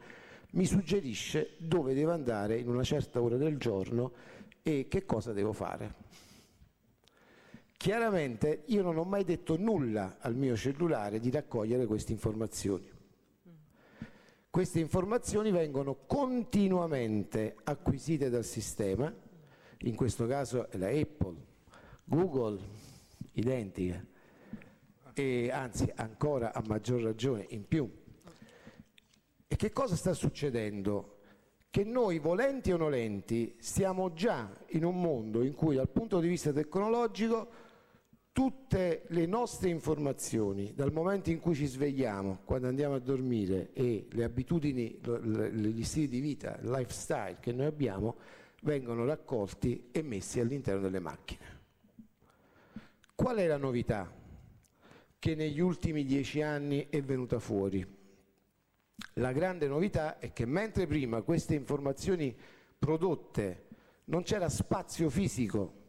[0.51, 4.12] mi suggerisce dove devo andare in una certa ora del giorno
[4.62, 5.94] e che cosa devo fare.
[7.76, 12.90] Chiaramente io non ho mai detto nulla al mio cellulare di raccogliere queste informazioni.
[14.48, 19.12] Queste informazioni vengono continuamente acquisite dal sistema,
[19.78, 21.34] in questo caso è la Apple,
[22.04, 22.60] Google,
[23.32, 24.02] identica,
[25.12, 27.90] e anzi ancora a maggior ragione in più.
[29.46, 31.18] E che cosa sta succedendo?
[31.68, 36.28] Che noi, volenti o nolenti, stiamo già in un mondo in cui dal punto di
[36.28, 37.48] vista tecnologico
[38.35, 44.09] tutte le nostre informazioni dal momento in cui ci svegliamo, quando andiamo a dormire e
[44.11, 44.99] le abitudini,
[45.53, 48.16] gli stili di vita, il lifestyle che noi abbiamo,
[48.62, 51.62] vengono raccolti e messi all'interno delle macchine.
[53.14, 54.12] Qual è la novità
[55.20, 57.87] che negli ultimi dieci anni è venuta fuori?
[59.14, 62.37] La grande novità è che mentre prima queste informazioni
[62.77, 63.66] prodotte
[64.07, 65.83] non c'era spazio fisico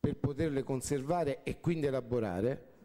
[0.00, 2.78] per poterle conservare e quindi elaborare,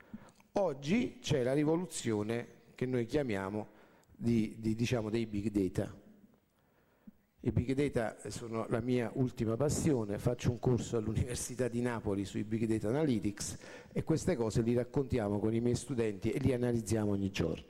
[0.54, 3.70] oggi c'è la rivoluzione che noi chiamiamo
[4.14, 6.04] di, di, diciamo, dei big data.
[7.40, 12.44] I big data sono la mia ultima passione, faccio un corso all'Università di Napoli sui
[12.44, 13.58] big data analytics
[13.94, 17.64] e queste cose li raccontiamo con i miei studenti e li analizziamo ogni giorno.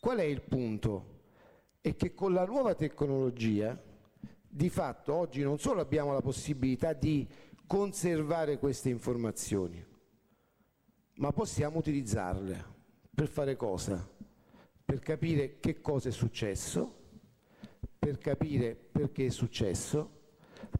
[0.00, 1.12] Qual è il punto?
[1.80, 3.78] È che con la nuova tecnologia
[4.48, 7.26] di fatto oggi non solo abbiamo la possibilità di
[7.66, 9.84] conservare queste informazioni,
[11.16, 12.64] ma possiamo utilizzarle
[13.14, 14.10] per fare cosa?
[14.84, 17.02] Per capire che cosa è successo,
[17.98, 20.22] per capire perché è successo,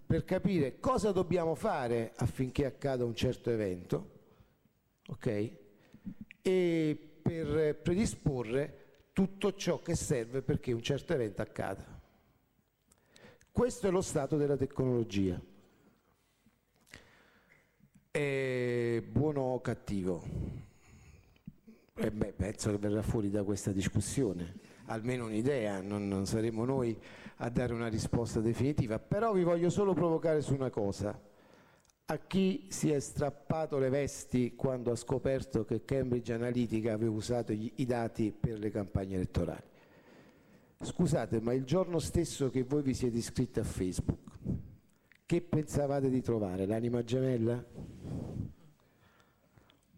[0.05, 4.11] per capire cosa dobbiamo fare affinché accada un certo evento,
[5.07, 5.53] ok?
[6.42, 12.03] E per predisporre tutto ciò che serve perché un certo evento accada.
[13.51, 15.40] Questo è lo stato della tecnologia.
[18.16, 20.22] È buono o cattivo?
[21.96, 26.96] Eh beh, penso che verrà fuori da questa discussione, almeno un'idea, non, non saremo noi
[27.38, 31.20] a dare una risposta definitiva, però vi voglio solo provocare su una cosa.
[32.05, 37.53] A chi si è strappato le vesti quando ha scoperto che Cambridge Analytica aveva usato
[37.53, 39.72] gli, i dati per le campagne elettorali?
[40.81, 44.22] Scusate, ma il giorno stesso che voi vi siete iscritti a Facebook,
[45.27, 46.67] che pensavate di trovare?
[46.67, 47.65] L'anima gemella?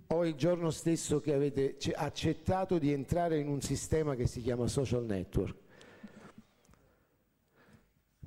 [0.08, 4.68] O il giorno stesso che avete accettato di entrare in un sistema che si chiama
[4.68, 5.56] social network?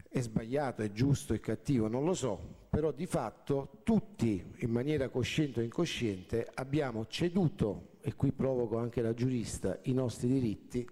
[0.09, 5.07] È sbagliato, è giusto, è cattivo, non lo so, però di fatto tutti, in maniera
[5.07, 10.87] cosciente o incosciente, abbiamo ceduto, e qui provoco anche la giurista, i nostri diritti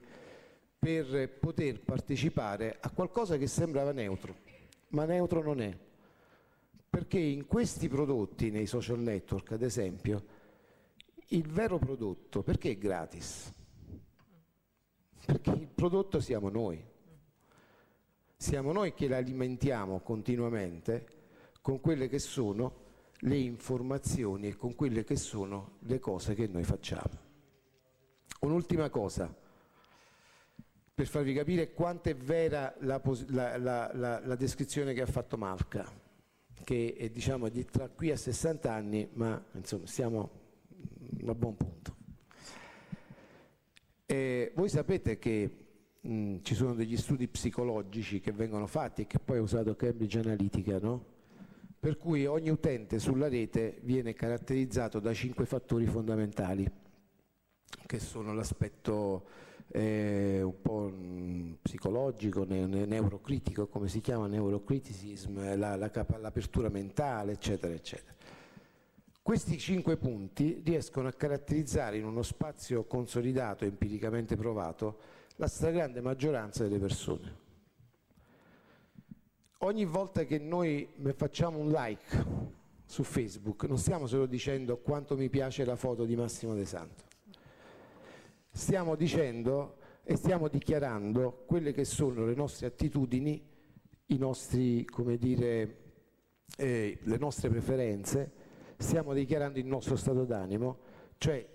[0.80, 4.36] per poter partecipare a qualcosa che sembrava neutro,
[4.90, 5.86] ma neutro non è
[6.98, 10.26] perché in questi prodotti, nei social network ad esempio,
[11.28, 13.54] il vero prodotto, perché è gratis?
[15.24, 16.84] Perché il prodotto siamo noi.
[18.36, 21.06] Siamo noi che l'alimentiamo continuamente
[21.62, 22.86] con quelle che sono
[23.20, 27.16] le informazioni e con quelle che sono le cose che noi facciamo.
[28.40, 29.32] Un'ultima cosa,
[30.96, 36.06] per farvi capire quanto è vera la, la, la, la descrizione che ha fatto Malca
[36.64, 40.30] che è diciamo di tra qui a 60 anni, ma insomma siamo
[41.26, 41.96] a buon punto.
[44.06, 45.50] E voi sapete che
[46.00, 50.20] mh, ci sono degli studi psicologici che vengono fatti e che poi ha usato Cambridge
[50.20, 51.16] Analytica, no?
[51.80, 56.70] per cui ogni utente sulla rete viene caratterizzato da cinque fattori fondamentali,
[57.86, 59.26] che sono l'aspetto
[59.78, 60.92] eh, un po'
[61.62, 68.16] psicologico, ne, ne, neurocritico, come si chiama neurocriticism, la, la, l'apertura mentale, eccetera, eccetera.
[69.22, 75.00] Questi cinque punti riescono a caratterizzare in uno spazio consolidato empiricamente provato
[75.36, 77.46] la stragrande maggioranza delle persone.
[79.60, 82.26] Ogni volta che noi facciamo un like
[82.86, 87.04] su Facebook non stiamo solo dicendo quanto mi piace la foto di Massimo De Santo,
[88.58, 93.46] stiamo dicendo e stiamo dichiarando quelle che sono le nostre attitudini,
[94.18, 94.86] nostri,
[95.20, 95.78] dire,
[96.58, 98.32] eh, le nostre preferenze,
[98.78, 100.80] stiamo dichiarando il nostro stato d'animo,
[101.18, 101.46] cioè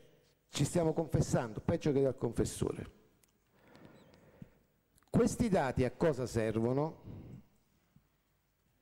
[0.48, 2.90] ci stiamo confessando, peggio che dal confessore.
[5.10, 7.20] Questi dati a cosa servono?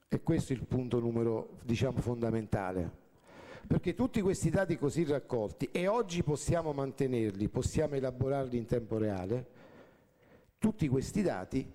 [0.08, 3.08] E questo è il punto numero, diciamo, fondamentale
[3.70, 9.46] perché tutti questi dati così raccolti, e oggi possiamo mantenerli, possiamo elaborarli in tempo reale,
[10.58, 11.72] tutti questi dati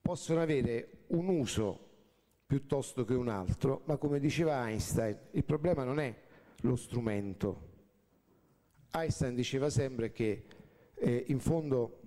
[0.00, 1.80] possono avere un uso
[2.46, 6.14] piuttosto che un altro, ma come diceva Einstein, il problema non è
[6.60, 7.70] lo strumento.
[8.92, 10.44] Einstein diceva sempre che
[10.94, 12.02] eh, in fondo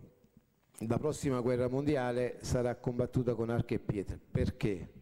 [0.88, 4.18] la prossima guerra mondiale sarà combattuta con archi e pietre.
[4.32, 4.99] Perché?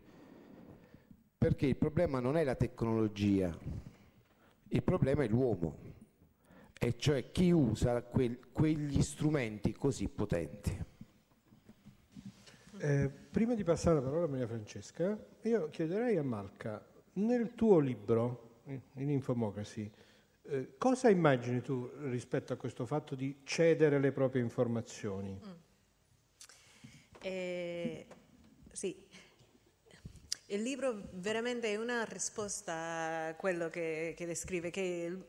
[1.38, 3.56] Perché il problema non è la tecnologia,
[4.70, 5.78] il problema è l'uomo,
[6.80, 10.86] e cioè chi usa quel, quegli strumenti così potenti.
[12.80, 17.80] Eh, prima di passare la parola a Maria Francesca, io chiederei a Malca, nel tuo
[17.80, 19.90] libro, in Infomocracy,
[20.44, 25.40] eh, cosa immagini tu rispetto a questo fatto di cedere le proprie informazioni?
[25.44, 25.52] Mm.
[27.22, 28.06] Eh,
[28.72, 29.06] sì,
[30.50, 35.26] il libro veramente è una risposta a quello che, che descrive, che,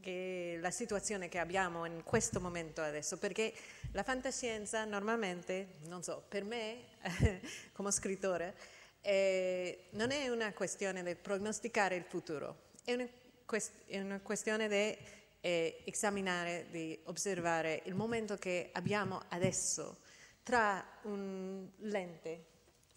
[0.00, 3.54] che la situazione che abbiamo in questo momento adesso, perché
[3.92, 6.76] la fantascienza normalmente, non so, per me
[7.72, 8.54] come scrittore,
[9.00, 13.08] eh, non è una questione di prognosticare il futuro, è una,
[13.46, 14.96] quest- è una questione di
[15.40, 20.00] eh, esaminare, di osservare il momento che abbiamo adesso
[20.42, 22.52] tra un lente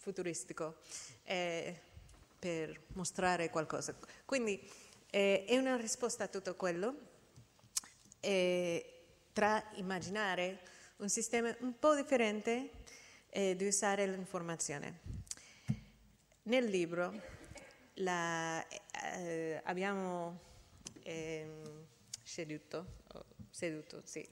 [0.08, 0.76] futuristico
[1.24, 1.78] eh,
[2.38, 3.94] per mostrare qualcosa.
[4.24, 4.58] Quindi
[5.10, 6.94] eh, è una risposta a tutto quello
[8.20, 9.00] eh,
[9.34, 10.60] tra immaginare
[10.96, 12.70] un sistema un po' differente
[13.28, 15.00] eh, di usare l'informazione.
[16.44, 17.12] Nel libro
[17.94, 20.40] la, eh, abbiamo
[21.02, 21.84] ehm,
[22.22, 22.86] seduto,
[23.50, 24.26] seduto sì.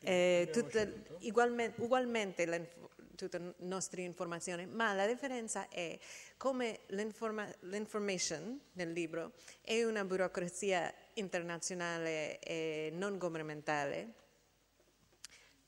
[0.00, 2.44] Eh, tutte, ugualmente, ugualmente
[3.24, 5.98] tutte le nostre informazioni, ma la differenza è
[6.36, 14.12] come l'information nel libro è una burocrazia internazionale e non governamentale,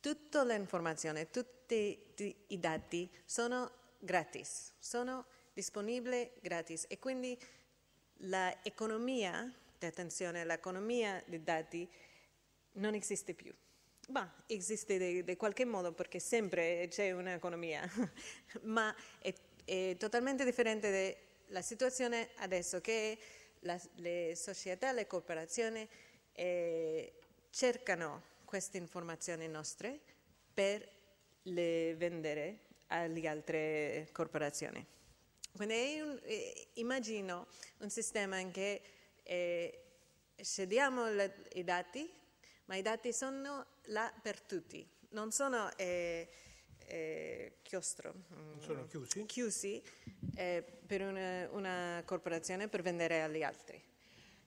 [0.01, 7.39] tutta l'informazione, tutti i dati sono gratis, sono disponibili gratis e quindi
[8.19, 9.51] l'economia,
[9.81, 11.89] attenzione, l'economia dei dati
[12.73, 13.55] non esiste più.
[14.13, 17.89] Ma esiste in qualche modo perché sempre c'è un'economia,
[18.63, 19.35] ma è,
[19.65, 23.19] è, totalmente differente dalla situazione adesso che
[23.61, 25.87] la, le società, le corporazioni
[26.33, 27.13] eh,
[27.51, 29.99] cercano queste informazioni nostre
[30.55, 30.89] per
[31.43, 34.85] le vendere alle altre corporazioni.
[35.55, 37.47] Quindi un, eh, immagino
[37.79, 38.81] un sistema in cui
[39.23, 39.83] eh,
[40.37, 42.09] cediamo le, i dati
[42.67, 46.29] ma i dati sono là per tutti, non sono eh,
[46.87, 49.83] eh, chiostro, non sono chiusi, chiusi
[50.35, 53.83] eh, per una, una, corporazione per vendere agli altri.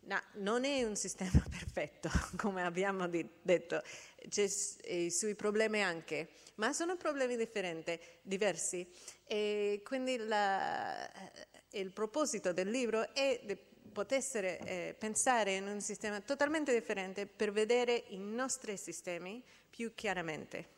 [0.02, 3.84] No, non è un sistema perfetto, come abbiamo detto,
[4.28, 4.48] c'è
[4.88, 8.88] i suoi problemi anche, ma sono problemi differenti, diversi.
[9.26, 11.10] E quindi la,
[11.72, 13.58] il proposito del libro è di
[14.00, 20.78] potessero eh, pensare in un sistema totalmente differente per vedere i nostri sistemi più chiaramente.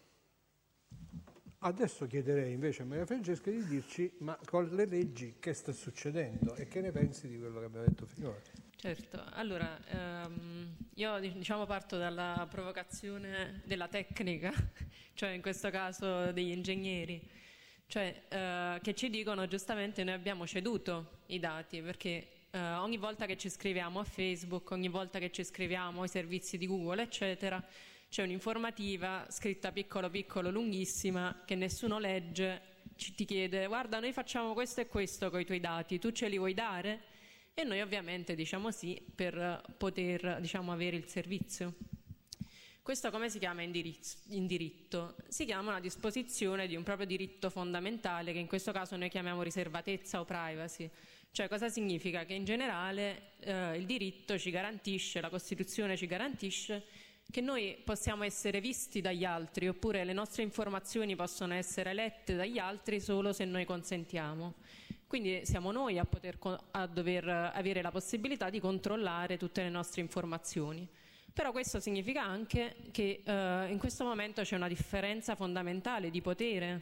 [1.59, 6.55] Adesso chiederei invece a Maria Francesca di dirci, ma con le leggi che sta succedendo
[6.55, 8.41] e che ne pensi di quello che abbiamo detto finora?
[8.75, 14.51] Certo, allora ehm, io diciamo parto dalla provocazione della tecnica,
[15.13, 17.21] cioè in questo caso degli ingegneri,
[17.85, 23.25] cioè eh, che ci dicono giustamente noi abbiamo ceduto i dati perché eh, ogni volta
[23.25, 27.63] che ci scriviamo a Facebook, ogni volta che ci scriviamo ai servizi di Google, eccetera,
[28.09, 32.61] c'è un'informativa scritta piccolo piccolo lunghissima che nessuno legge,
[32.97, 36.27] ci ti chiede guarda noi facciamo questo e questo con i tuoi dati, tu ce
[36.27, 37.01] li vuoi dare?
[37.53, 41.75] E noi ovviamente diciamo sì per poter diciamo, avere il servizio.
[42.81, 43.71] Questo come si chiama in,
[44.29, 45.15] in diritto?
[45.27, 49.41] Si chiama una disposizione di un proprio diritto fondamentale che in questo caso noi chiamiamo
[49.41, 50.89] riservatezza o privacy.
[51.33, 52.25] Cioè cosa significa?
[52.25, 56.83] Che in generale eh, il diritto ci garantisce, la Costituzione ci garantisce
[57.31, 62.57] che noi possiamo essere visti dagli altri oppure le nostre informazioni possono essere lette dagli
[62.57, 64.55] altri solo se noi consentiamo.
[65.07, 66.37] Quindi siamo noi a, poter,
[66.71, 70.85] a dover avere la possibilità di controllare tutte le nostre informazioni.
[71.31, 76.81] Però questo significa anche che eh, in questo momento c'è una differenza fondamentale di potere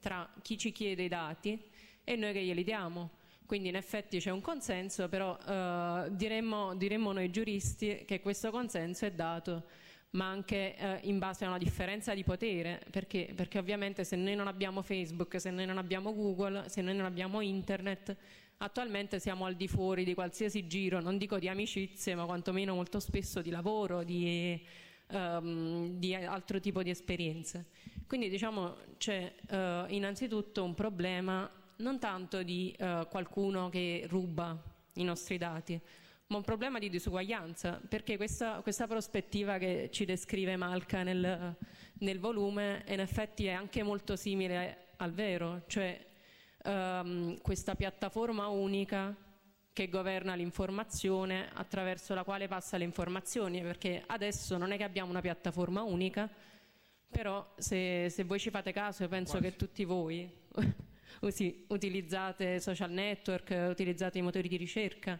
[0.00, 1.58] tra chi ci chiede i dati
[2.04, 3.24] e noi che glieli diamo.
[3.46, 9.06] Quindi in effetti c'è un consenso, però eh, diremmo, diremmo, noi giuristi che questo consenso
[9.06, 9.64] è dato,
[10.10, 13.32] ma anche eh, in base a una differenza di potere, perché?
[13.34, 17.06] perché ovviamente se noi non abbiamo Facebook, se noi non abbiamo Google, se noi non
[17.06, 18.16] abbiamo Internet,
[18.58, 22.98] attualmente siamo al di fuori di qualsiasi giro, non dico di amicizie, ma quantomeno molto
[22.98, 24.60] spesso di lavoro, di,
[25.12, 27.66] um, di altro tipo di esperienze.
[28.06, 34.56] Quindi diciamo c'è uh, innanzitutto un problema non tanto di uh, qualcuno che ruba
[34.94, 35.80] i nostri dati,
[36.28, 41.56] ma un problema di disuguaglianza, perché questa, questa prospettiva che ci descrive Malca nel,
[41.98, 46.04] nel, volume in effetti è anche molto simile al vero, cioè
[46.64, 49.14] um, questa piattaforma unica
[49.72, 55.10] che governa l'informazione attraverso la quale passa le informazioni, perché adesso non è che abbiamo
[55.10, 56.28] una piattaforma unica,
[57.08, 59.50] però se, se voi ci fate caso, io penso Quasi.
[59.50, 60.28] che tutti voi
[61.20, 65.18] utilizzate social network, utilizzate i motori di ricerca,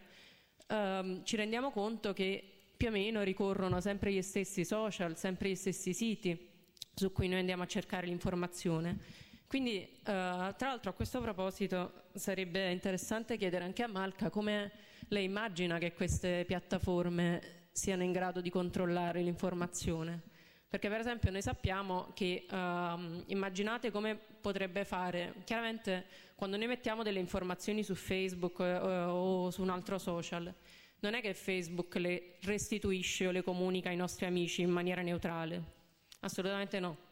[0.67, 2.43] um, ci rendiamo conto che
[2.77, 6.55] più o meno ricorrono sempre gli stessi social, sempre gli stessi siti
[6.93, 8.99] su cui noi andiamo a cercare l'informazione.
[9.47, 14.71] Quindi, eh, tra l'altro, a questo proposito sarebbe interessante chiedere anche a Malca come
[15.07, 20.21] lei immagina che queste piattaforme siano in grado di controllare l'informazione.
[20.69, 26.05] Perché per esempio noi sappiamo che uh, immaginate come potrebbe fare, chiaramente
[26.35, 30.53] quando noi mettiamo delle informazioni su Facebook uh, o su un altro social,
[30.99, 35.63] non è che Facebook le restituisce o le comunica ai nostri amici in maniera neutrale,
[36.19, 37.05] assolutamente no.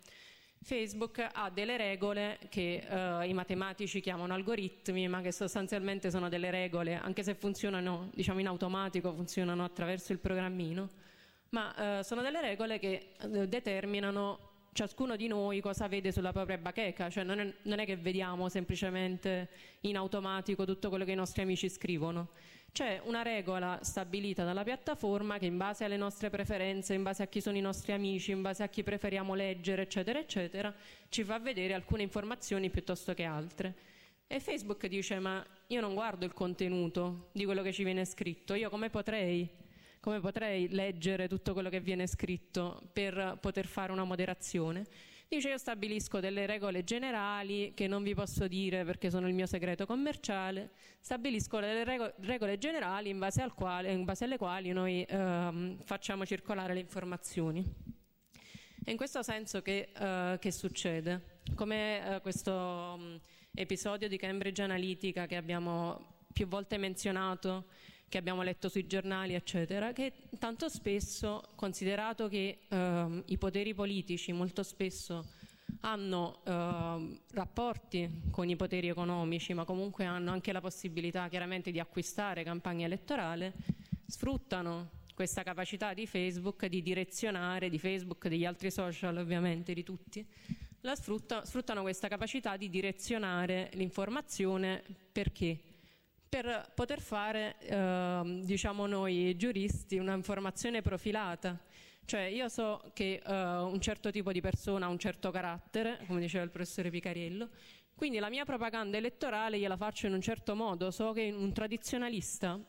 [0.61, 6.49] Facebook ha delle regole che uh, i matematici chiamano algoritmi, ma che sostanzialmente sono delle
[6.49, 10.89] regole, anche se funzionano diciamo, in automatico, funzionano attraverso il programmino,
[11.55, 16.57] ma uh, sono delle regole che uh, determinano ciascuno di noi cosa vede sulla propria
[16.57, 19.49] bacheca, cioè non è, non è che vediamo semplicemente
[19.81, 22.29] in automatico tutto quello che i nostri amici scrivono
[22.75, 27.27] c'è una regola stabilita dalla piattaforma che in base alle nostre preferenze, in base a
[27.27, 30.75] chi sono i nostri amici, in base a chi preferiamo leggere, eccetera, eccetera,
[31.07, 33.75] ci fa vedere alcune informazioni piuttosto che altre.
[34.27, 38.55] E Facebook dice ma io non guardo il contenuto di quello che ci viene scritto,
[38.55, 39.49] io come potrei,
[40.05, 44.85] come potrei leggere tutto quello che viene scritto per poter fare una moderazione?
[45.27, 49.47] Dice io stabilisco delle regole generali che non vi posso dire perché sono il mio
[49.47, 55.79] segreto commerciale, stabilisco delle regole generali in base, quale, in base alle quali noi ehm,
[55.83, 57.65] facciamo circolare le informazioni.
[58.83, 61.39] È in questo senso che, eh, che succede.
[61.55, 63.19] Come eh, questo um,
[63.55, 67.65] episodio di Cambridge Analytica che abbiamo più volte menzionato,
[68.07, 74.31] che abbiamo letto sui giornali, eccetera, che tanto spesso, considerato che eh, i poteri politici
[74.31, 75.25] molto spesso
[75.81, 81.79] hanno eh, rapporti con i poteri economici, ma comunque hanno anche la possibilità chiaramente di
[81.79, 83.53] acquistare campagna elettorale,
[84.07, 90.25] sfruttano questa capacità di Facebook di direzionare, di Facebook, degli altri social ovviamente, di tutti,
[90.93, 95.59] sfrutta, sfruttano questa capacità di direzionare l'informazione perché?
[96.41, 101.57] Per poter fare, eh, diciamo noi giuristi, un'informazione profilata.
[102.03, 106.19] Cioè io so che uh, un certo tipo di persona ha un certo carattere, come
[106.19, 107.49] diceva il professore Picariello,
[107.95, 112.59] quindi la mia propaganda elettorale gliela faccio in un certo modo, so che un tradizionalista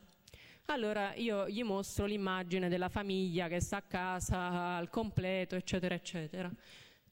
[0.67, 6.49] allora io gli mostro l'immagine della famiglia che sta a casa al completo, eccetera, eccetera.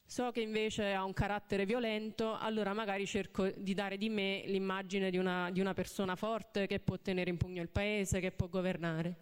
[0.08, 5.10] So che invece ha un carattere violento, allora magari cerco di dare di me l'immagine
[5.10, 8.48] di una, di una persona forte che può tenere in pugno il paese, che può
[8.48, 9.18] governare.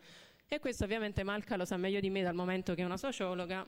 [0.45, 3.65] E questo ovviamente Malca lo sa meglio di me dal momento che è una sociologa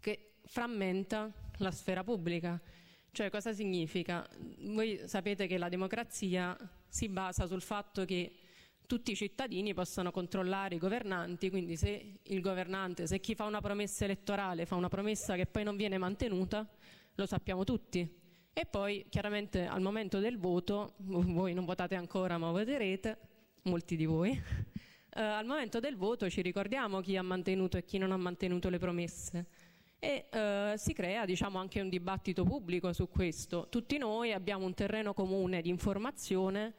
[0.00, 2.60] che frammenta la sfera pubblica.
[3.12, 4.28] Cioè cosa significa?
[4.58, 6.58] Voi sapete che la democrazia
[6.88, 8.32] si basa sul fatto che
[8.86, 13.60] tutti i cittadini possano controllare i governanti, quindi se il governante, se chi fa una
[13.60, 16.66] promessa elettorale fa una promessa che poi non viene mantenuta,
[17.14, 18.22] lo sappiamo tutti.
[18.52, 23.18] E poi chiaramente al momento del voto, voi non votate ancora ma voterete,
[23.62, 24.30] molti di voi,
[25.16, 28.68] eh, al momento del voto ci ricordiamo chi ha mantenuto e chi non ha mantenuto
[28.68, 29.46] le promesse
[30.04, 33.68] e eh, si crea diciamo, anche un dibattito pubblico su questo.
[33.70, 36.74] Tutti noi abbiamo un terreno comune di informazione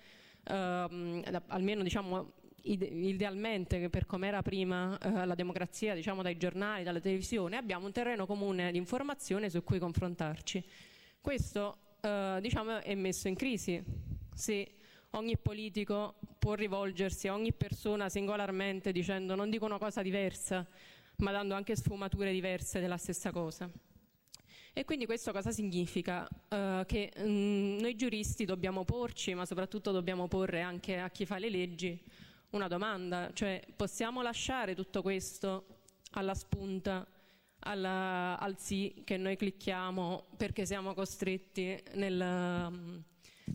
[0.46, 7.00] ehm, almeno diciamo, idealmente per come era prima eh, la democrazia, diciamo dai giornali, dalla
[7.00, 10.64] televisione, abbiamo un terreno comune di informazione su cui confrontarci.
[11.22, 13.84] Questo eh, diciamo, è messo in crisi
[14.34, 14.72] se
[15.12, 20.66] ogni politico può rivolgersi a ogni persona singolarmente dicendo non dico una cosa diversa,
[21.18, 23.70] ma dando anche sfumature diverse della stessa cosa.
[24.78, 26.28] E quindi questo cosa significa?
[26.50, 31.38] Uh, che um, noi giuristi dobbiamo porci, ma soprattutto dobbiamo porre anche a chi fa
[31.38, 31.98] le leggi
[32.50, 35.66] una domanda, cioè possiamo lasciare tutto questo
[36.12, 37.08] alla spunta,
[37.60, 43.02] alla, al sì che noi clicchiamo perché siamo costretti nel, um,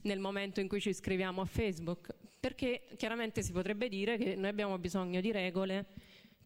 [0.05, 2.15] nel momento in cui ci iscriviamo a Facebook?
[2.41, 5.85] Perché chiaramente si potrebbe dire che noi abbiamo bisogno di regole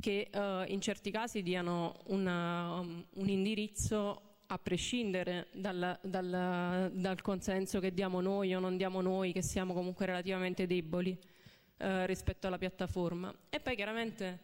[0.01, 7.23] che uh, in certi casi diano una, um, un indirizzo a prescindere dal, dal, dal,
[7.23, 11.19] consenso che diamo noi o non diamo noi, che siamo comunque relativamente deboli
[11.79, 13.35] eh, rispetto alla piattaforma.
[13.49, 14.43] E poi chiaramente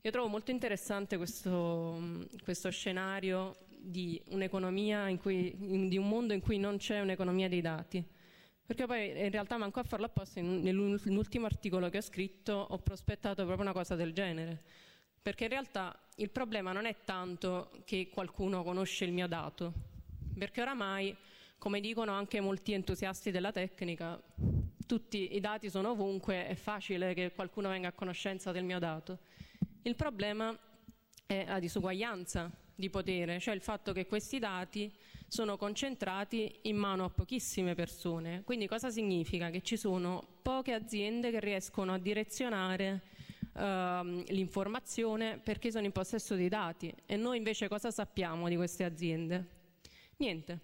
[0.00, 5.54] io trovo molto interessante questo, questo scenario di in cui,
[5.88, 8.04] di un mondo in cui non c'è un'economia dei dati.
[8.66, 13.44] Perché poi in realtà manco a farlo apposta, nell'ultimo articolo che ho scritto ho prospettato
[13.44, 14.62] proprio una cosa del genere
[15.24, 19.72] perché in realtà il problema non è tanto che qualcuno conosce il mio dato,
[20.36, 21.16] perché oramai,
[21.56, 24.22] come dicono anche molti entusiasti della tecnica,
[24.86, 29.20] tutti i dati sono ovunque, è facile che qualcuno venga a conoscenza del mio dato.
[29.80, 30.54] Il problema
[31.24, 34.92] è la disuguaglianza di potere, cioè il fatto che questi dati
[35.26, 38.42] sono concentrati in mano a pochissime persone.
[38.44, 39.48] Quindi cosa significa?
[39.48, 43.12] Che ci sono poche aziende che riescono a direzionare
[43.54, 48.84] uh, l'informazione perché sono in possesso dei dati e noi invece cosa sappiamo di queste
[48.84, 49.46] aziende?
[50.16, 50.58] Niente,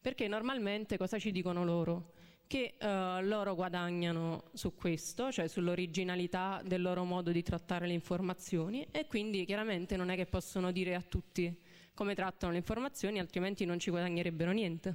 [0.00, 2.12] perché normalmente cosa ci dicono loro?
[2.46, 8.86] Che uh, loro guadagnano su questo, cioè sull'originalità del loro modo di trattare le informazioni
[8.90, 11.56] e quindi chiaramente non è che possono dire a tutti
[11.94, 14.94] come trattano le informazioni, altrimenti non ci guadagnerebbero niente.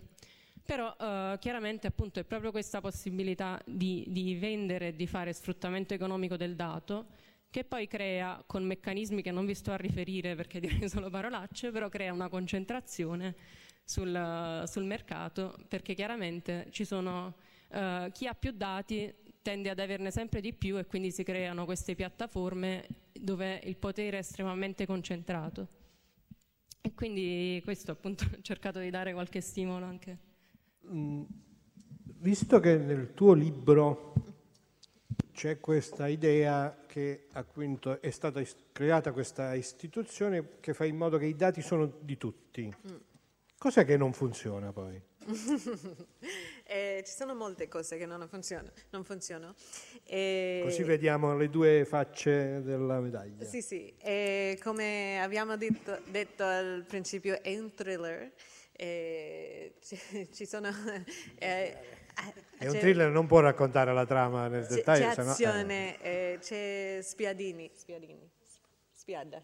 [0.64, 5.96] Però eh, chiaramente appunto è proprio questa possibilità di, di vendere e di fare sfruttamento
[5.96, 7.08] economico del dato
[7.50, 11.72] che poi crea, con meccanismi che non vi sto a riferire perché direi solo parolacce,
[11.72, 13.36] però crea una concentrazione
[13.84, 17.36] sul, sul mercato perché chiaramente ci sono,
[17.70, 21.66] eh, chi ha più dati tende ad averne sempre di più e quindi si creano
[21.66, 25.68] queste piattaforme dove il potere è estremamente concentrato.
[26.82, 30.18] E quindi questo appunto ho cercato di dare qualche stimolo anche.
[30.88, 31.24] Mm,
[32.20, 34.14] visto che nel tuo libro
[35.40, 41.28] c'è questa idea che appunto è stata creata questa istituzione che fa in modo che
[41.28, 42.96] i dati sono di tutti, mm.
[43.58, 45.02] cos'è che non funziona poi?
[46.66, 48.74] eh, ci sono molte cose che non funzionano.
[48.90, 49.56] Non funzionano.
[50.04, 50.60] E...
[50.66, 53.46] Così vediamo le due facce della medaglia.
[53.46, 53.94] Sì, sì.
[53.98, 58.30] E come abbiamo detto, detto al principio, è un thriller.
[58.74, 59.98] E ci,
[60.34, 60.68] ci sono...
[62.20, 65.14] Eh, è un thriller, non può raccontare la trama nel dettaglio.
[65.14, 66.32] C'è azione, no, eh.
[66.34, 68.30] eh, c'è spiadini, spiadini,
[68.92, 69.42] spiada.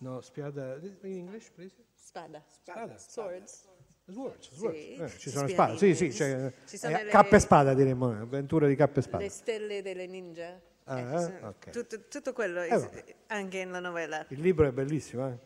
[0.00, 1.74] No, spiada, in English, please?
[1.94, 2.42] Spada.
[2.48, 2.96] Spada.
[2.98, 3.68] Swords.
[4.08, 4.78] Swords, swords.
[4.78, 8.18] Sì, eh, ci sono spade, sì, sì, cioè, eh, le, cappa e spada diremmo, eh,
[8.18, 9.22] avventure di cappa e spada.
[9.22, 10.60] Le stelle delle ninja.
[10.84, 11.72] Ah, eh, okay.
[11.72, 14.24] tutto, tutto, quello eh, anche nella novella.
[14.28, 15.38] Il libro è bellissimo, eh?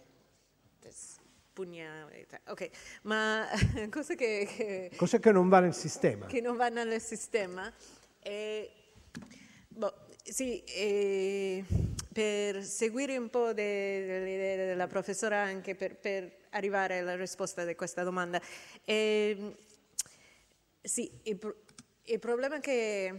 [1.54, 2.08] Pugna,
[2.48, 2.70] ok,
[3.02, 3.46] ma
[3.88, 6.26] cosa che, che, Cos'è che non va nel sistema?
[6.26, 7.72] Che non va nel sistema?
[8.20, 8.70] E,
[9.68, 11.64] boh, sì, e
[12.12, 18.02] per seguire un po' dell'idea della professora anche per, per arrivare alla risposta di questa
[18.02, 18.40] domanda.
[18.84, 19.56] E, ehm,
[20.80, 21.38] sì, il,
[22.02, 23.14] il problema che,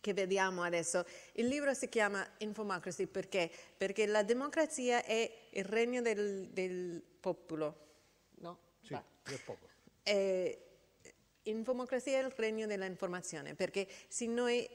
[0.00, 3.50] che, vediamo adesso, il libro si chiama Infomocracy perché?
[3.76, 7.88] Perché la democrazia è il regno del, del popolo,
[8.36, 8.58] no?
[8.80, 9.70] Sì, del popolo.
[10.02, 10.64] E,
[11.44, 14.68] Infomocrazia è il regno dell'informazione, perché se noi,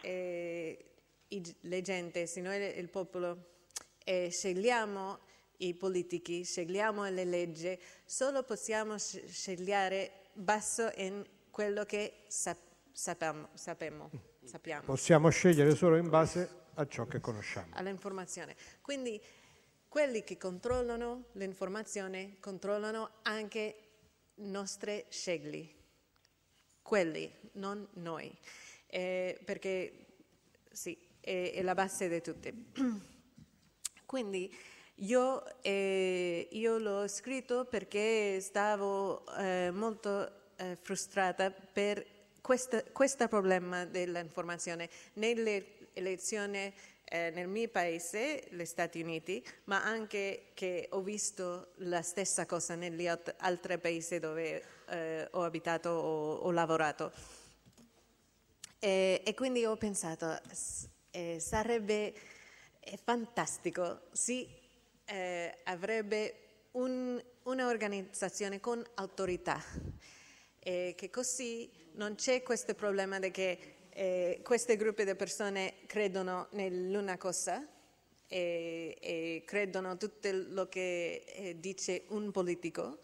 [0.00, 0.84] eh,
[1.28, 3.50] le gente, se noi il popolo
[4.04, 5.18] eh, scegliamo
[5.58, 12.58] i politici, scegliamo le leggi, solo possiamo scegliere basso in quello che sap-
[12.92, 14.10] sappiamo, sappiamo,
[14.44, 14.84] sappiamo.
[14.84, 17.74] Possiamo scegliere solo in base a ciò che conosciamo.
[17.74, 18.54] All'informazione.
[18.80, 19.20] Quindi
[19.92, 23.76] quelli che controllano l'informazione controllano anche
[24.36, 25.70] i nostri scegli,
[26.80, 28.34] quelli, non noi,
[28.86, 30.06] eh, perché
[30.72, 32.70] sì, è, è la base di tutti.
[34.06, 34.50] Quindi
[34.94, 42.02] io, eh, io l'ho scritto perché stavo eh, molto eh, frustrata per
[42.40, 44.88] questo problema dell'informazione.
[45.14, 46.72] Nelle elezioni
[47.12, 52.74] eh, nel mio paese, gli Stati Uniti, ma anche che ho visto la stessa cosa
[52.74, 57.12] negli altri paesi dove eh, ho abitato o ho lavorato.
[58.78, 60.40] E, e quindi ho pensato,
[61.10, 62.14] eh, sarebbe
[63.04, 64.48] fantastico, sì,
[65.04, 66.34] eh, avrebbe
[66.72, 69.62] un, un'organizzazione con autorità,
[70.58, 77.18] che così non c'è questo problema di che eh, questi gruppi di persone credono nell'una
[77.18, 77.66] cosa
[78.26, 82.98] e, e credono tutto quello che eh, dice un politico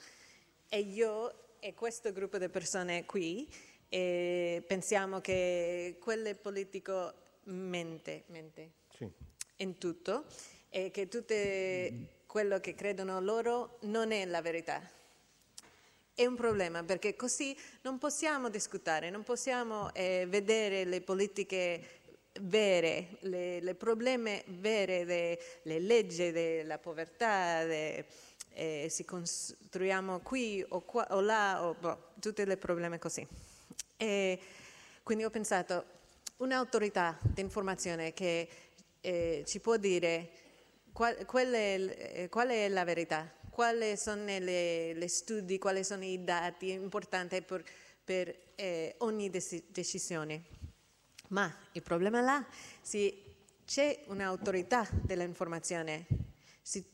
[0.68, 3.48] e io e questo gruppo di persone qui
[3.88, 7.12] eh, pensiamo che quel politico
[7.44, 9.10] mente, mente sì.
[9.56, 10.24] in tutto
[10.70, 11.34] e che tutto
[12.26, 14.96] quello che credono loro non è la verità.
[16.18, 22.00] È un problema perché così non possiamo discutere, non possiamo eh, vedere le politiche
[22.40, 28.04] vere, le, le problemi vere, le, le leggi della povertà, de,
[28.54, 33.24] eh, si costruiamo qui o, qua, o là, o, boh, tutti i problemi così.
[33.96, 34.40] E
[35.04, 35.84] quindi ho pensato,
[36.38, 38.48] un'autorità di informazione che
[39.00, 40.30] eh, ci può dire
[40.92, 46.70] qual, qual, è, qual è, la verità, quali sono gli studi, quali sono i dati
[46.70, 47.64] importanti per,
[48.04, 50.44] per eh, ogni decisione.
[51.30, 52.46] Ma il problema là,
[52.80, 53.34] se
[53.66, 56.06] c'è un'autorità dell'informazione,
[56.62, 56.84] se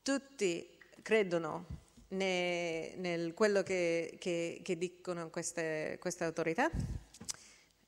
[0.00, 0.66] tutti
[1.02, 1.66] credono
[2.08, 6.70] nel quello che, che, che dicono queste, queste, autorità.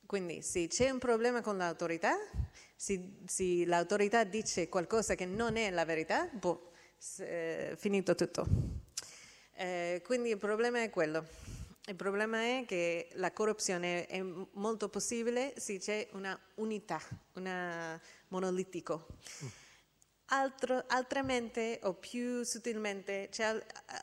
[0.05, 2.15] Quindi se c'è un problema con l'autorità,
[2.75, 6.66] se, se l'autorità dice qualcosa che non è la verità, boh,
[7.19, 8.45] eh, finito tutto.
[9.53, 11.25] Eh, quindi il problema è quello.
[11.87, 17.01] Il problema è che la corruzione è molto possibile se c'è una unità,
[17.33, 19.07] un monolitico.
[20.25, 23.55] Altro, altramente o più sottilmente c'è,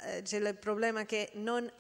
[0.07, 1.71] eh, c'è, il problema che non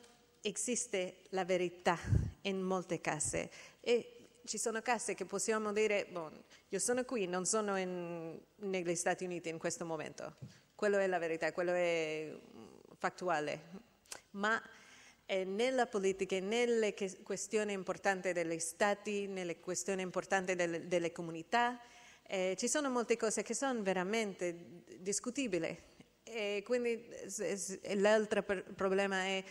[0.42, 1.98] esiste la verità
[2.42, 3.50] in molte case
[3.80, 6.38] e ci sono case che possiamo dire, bon,
[6.68, 10.36] io sono qui, non sono in, negli Stati Uniti in questo momento,
[10.74, 12.36] quello è la verità, quello è
[12.98, 13.70] fattuale,
[14.30, 14.60] ma
[15.26, 21.80] eh, nella politica, nelle questioni importanti degli Stati, nelle questioni importanti delle, delle comunità,
[22.26, 25.92] eh, ci sono molte cose che sono veramente discutibili.
[26.22, 27.06] E quindi
[27.96, 29.44] l'altro problema è,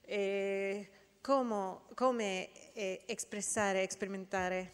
[0.00, 0.88] è
[1.20, 4.72] come, come eh, espressare, sperimentare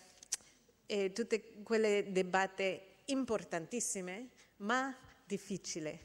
[0.87, 4.29] eh, tutte quelle debatte importantissime
[4.59, 4.97] ma
[5.31, 5.97] difficili.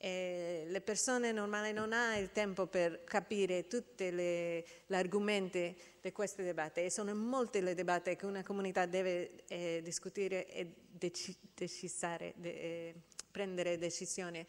[0.00, 6.44] Eh, le persone normali non hanno il tempo per capire tutti gli argomenti di queste
[6.44, 12.34] debatte e sono molte le debatte che una comunità deve eh, discutere e dec- decisare,
[12.36, 12.94] de- eh,
[13.32, 14.46] prendere decisioni.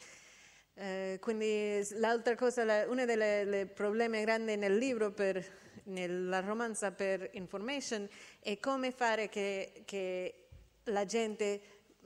[0.76, 5.44] Eh, quindi l'altra cosa, la, uno dei problemi grandi nel libro, per,
[5.86, 8.08] nella romanza per Information,
[8.40, 10.48] è come fare che, che
[10.84, 11.60] la gente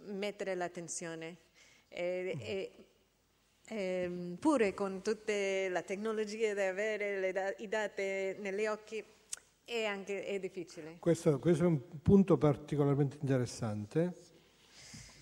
[0.06, 1.52] mettere l'attenzione.
[1.96, 2.72] E, e,
[3.68, 5.34] e, pure con tutta
[5.70, 8.02] la tecnologia di avere da- i dati
[8.40, 9.04] negli occhi
[9.64, 10.98] è, anche, è difficile.
[11.00, 14.14] Questo, questo, è un punto particolarmente interessante.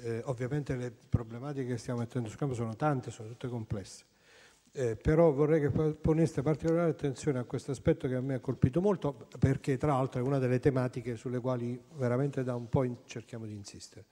[0.04, 4.06] Eh, ovviamente le problematiche che stiamo mettendo su campo sono tante, sono tutte complesse.
[4.74, 8.80] Eh, però vorrei che poneste particolare attenzione a questo aspetto che a me ha colpito
[8.80, 12.96] molto, perché tra l'altro è una delle tematiche sulle quali veramente da un po' in,
[13.06, 14.06] cerchiamo di insistere.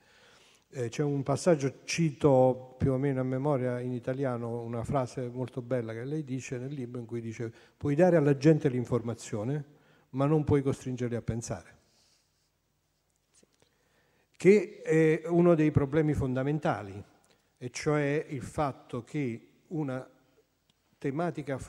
[0.72, 5.64] Eh, c'è un passaggio, cito più o meno a memoria in italiano una frase molto
[5.64, 9.66] bella che lei dice nel libro in cui dice puoi dare alla gente l'informazione
[10.12, 11.78] ma non puoi costringerli a pensare.
[14.38, 17.04] Che è uno dei problemi fondamentali,
[17.58, 20.08] e cioè il fatto che una
[21.00, 21.60] tematica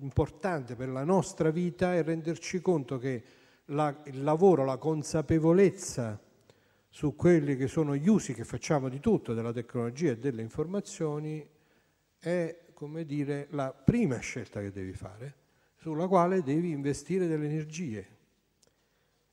[0.00, 3.22] importante per la nostra vita è renderci conto che
[3.66, 6.18] la, il lavoro, la consapevolezza
[6.98, 11.48] su quelli che sono gli usi che facciamo di tutto, della tecnologia e delle informazioni,
[12.18, 15.34] è come dire la prima scelta che devi fare,
[15.76, 18.08] sulla quale devi investire delle energie.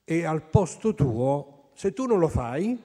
[0.04, 2.80] E al posto tuo, se tu non lo fai,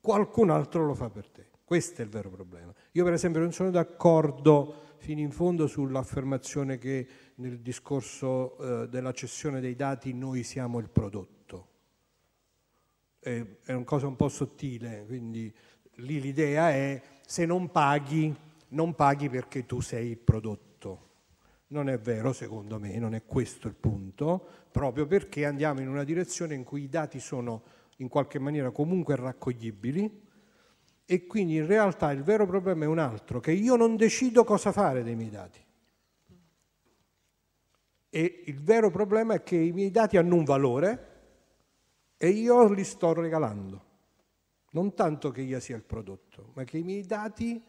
[0.00, 1.50] qualcun altro lo fa per te.
[1.62, 2.72] Questo è il vero problema.
[2.92, 9.12] Io per esempio non sono d'accordo fino in fondo sull'affermazione che nel discorso eh, della
[9.12, 11.41] cessione dei dati noi siamo il prodotto
[13.22, 15.52] è, una cosa un po' sottile, quindi
[15.96, 18.34] lì l'idea è se non paghi,
[18.68, 21.10] non paghi perché tu sei il prodotto.
[21.68, 26.04] Non è vero, secondo me, non è questo il punto, proprio perché andiamo in una
[26.04, 27.62] direzione in cui i dati sono
[27.98, 30.20] in qualche maniera comunque raccoglibili
[31.06, 34.72] e quindi in realtà il vero problema è un altro, che io non decido cosa
[34.72, 35.60] fare dei miei dati.
[38.10, 41.11] E il vero problema è che i miei dati hanno un valore,
[42.22, 43.84] e io li sto regalando.
[44.70, 47.60] Non tanto che io sia il prodotto, ma che i miei dati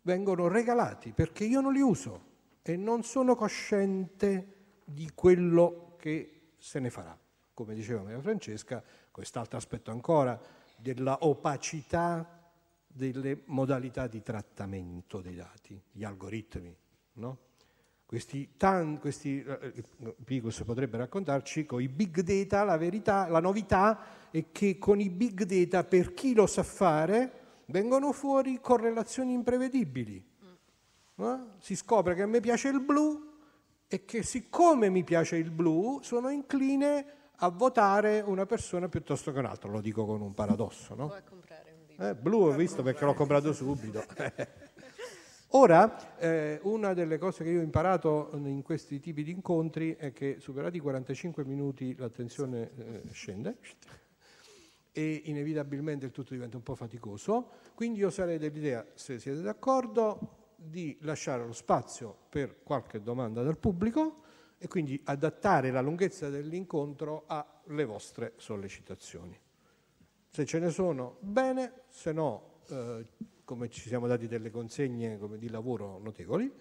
[0.00, 2.28] vengono regalati perché io non li uso
[2.62, 7.14] e non sono cosciente di quello che se ne farà.
[7.52, 10.40] Come diceva Maria Francesca, quest'altro aspetto ancora
[10.78, 12.54] della opacità
[12.86, 16.74] delle modalità di trattamento dei dati, gli algoritmi,
[17.12, 17.38] no?
[18.10, 19.84] Questi, tan, questi eh,
[20.24, 24.00] Picus potrebbe raccontarci, con i big data, la verità, la novità
[24.32, 30.26] è che con i big data, per chi lo sa fare, vengono fuori correlazioni imprevedibili.
[31.14, 31.52] No?
[31.60, 33.30] Si scopre che a me piace il blu
[33.86, 37.06] e che siccome mi piace il blu sono incline
[37.36, 40.96] a votare una persona piuttosto che un'altra, lo dico con un paradosso.
[40.96, 41.14] No?
[41.96, 44.02] Eh, blu ho visto perché l'ho comprato subito.
[45.54, 50.12] Ora, eh, una delle cose che io ho imparato in questi tipi di incontri è
[50.12, 53.56] che superati i 45 minuti l'attenzione eh, scende
[54.92, 60.54] e inevitabilmente il tutto diventa un po' faticoso, quindi io sarei dell'idea, se siete d'accordo,
[60.54, 64.22] di lasciare lo spazio per qualche domanda dal pubblico
[64.56, 69.36] e quindi adattare la lunghezza dell'incontro alle vostre sollecitazioni.
[70.28, 72.60] Se ce ne sono, bene, se no...
[72.68, 73.06] Eh,
[73.50, 76.52] siccome ci siamo dati delle consegne come, di lavoro notevoli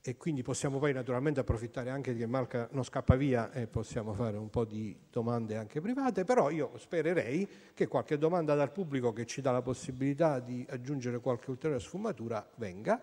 [0.00, 4.36] e quindi possiamo poi naturalmente approfittare anche che Malca non scappa via e possiamo fare
[4.36, 9.26] un po' di domande anche private, però io spererei che qualche domanda dal pubblico che
[9.26, 13.00] ci dà la possibilità di aggiungere qualche ulteriore sfumatura venga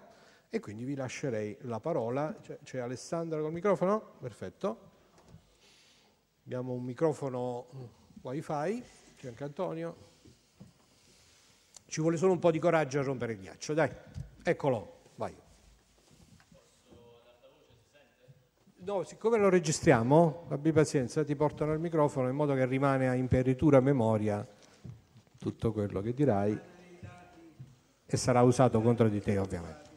[0.49, 2.33] e quindi vi lascerei la parola.
[2.41, 4.13] C'è, c'è Alessandra col microfono?
[4.21, 4.91] Perfetto.
[6.45, 7.67] Abbiamo un microfono
[8.21, 8.81] wifi,
[9.17, 10.08] c'è anche Antonio.
[11.89, 13.89] Ci vuole solo un po' di coraggio a rompere il ghiaccio, dai,
[14.43, 14.97] eccolo.
[18.81, 23.13] No, siccome lo registriamo, abbi pazienza, ti portano il microfono in modo che rimane a
[23.13, 24.47] imperitura memoria
[25.37, 26.59] tutto quello che dirai
[28.05, 29.89] e sarà usato contro di te ovviamente.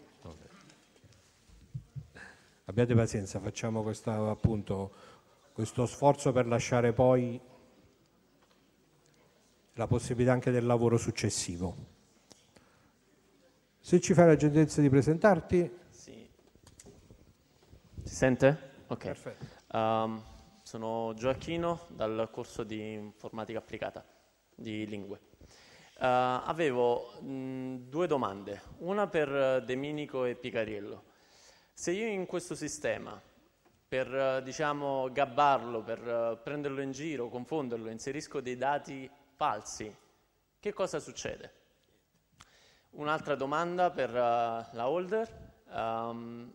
[2.65, 4.93] Abbiate pazienza, facciamo questa, appunto,
[5.53, 7.41] questo sforzo per lasciare poi
[9.75, 11.77] la possibilità anche del lavoro successivo.
[13.81, 15.79] Se ci fai la gentilezza di presentarti.
[15.89, 16.29] Sì.
[18.03, 18.71] Si sente?
[18.89, 19.35] Ok.
[19.73, 20.23] Um,
[20.63, 24.05] sono Gioacchino dal corso di informatica applicata
[24.55, 25.21] di lingue.
[25.95, 31.05] Uh, avevo mh, due domande, una per Deminico e Picariello.
[31.73, 33.21] Se io in questo sistema,
[33.89, 39.11] per diciamo, gabbarlo, per prenderlo in giro, confonderlo, inserisco dei dati
[39.43, 39.93] falsi,
[40.61, 41.51] che cosa succede?
[42.91, 45.27] Un'altra domanda per uh, la holder.
[45.69, 46.53] Um,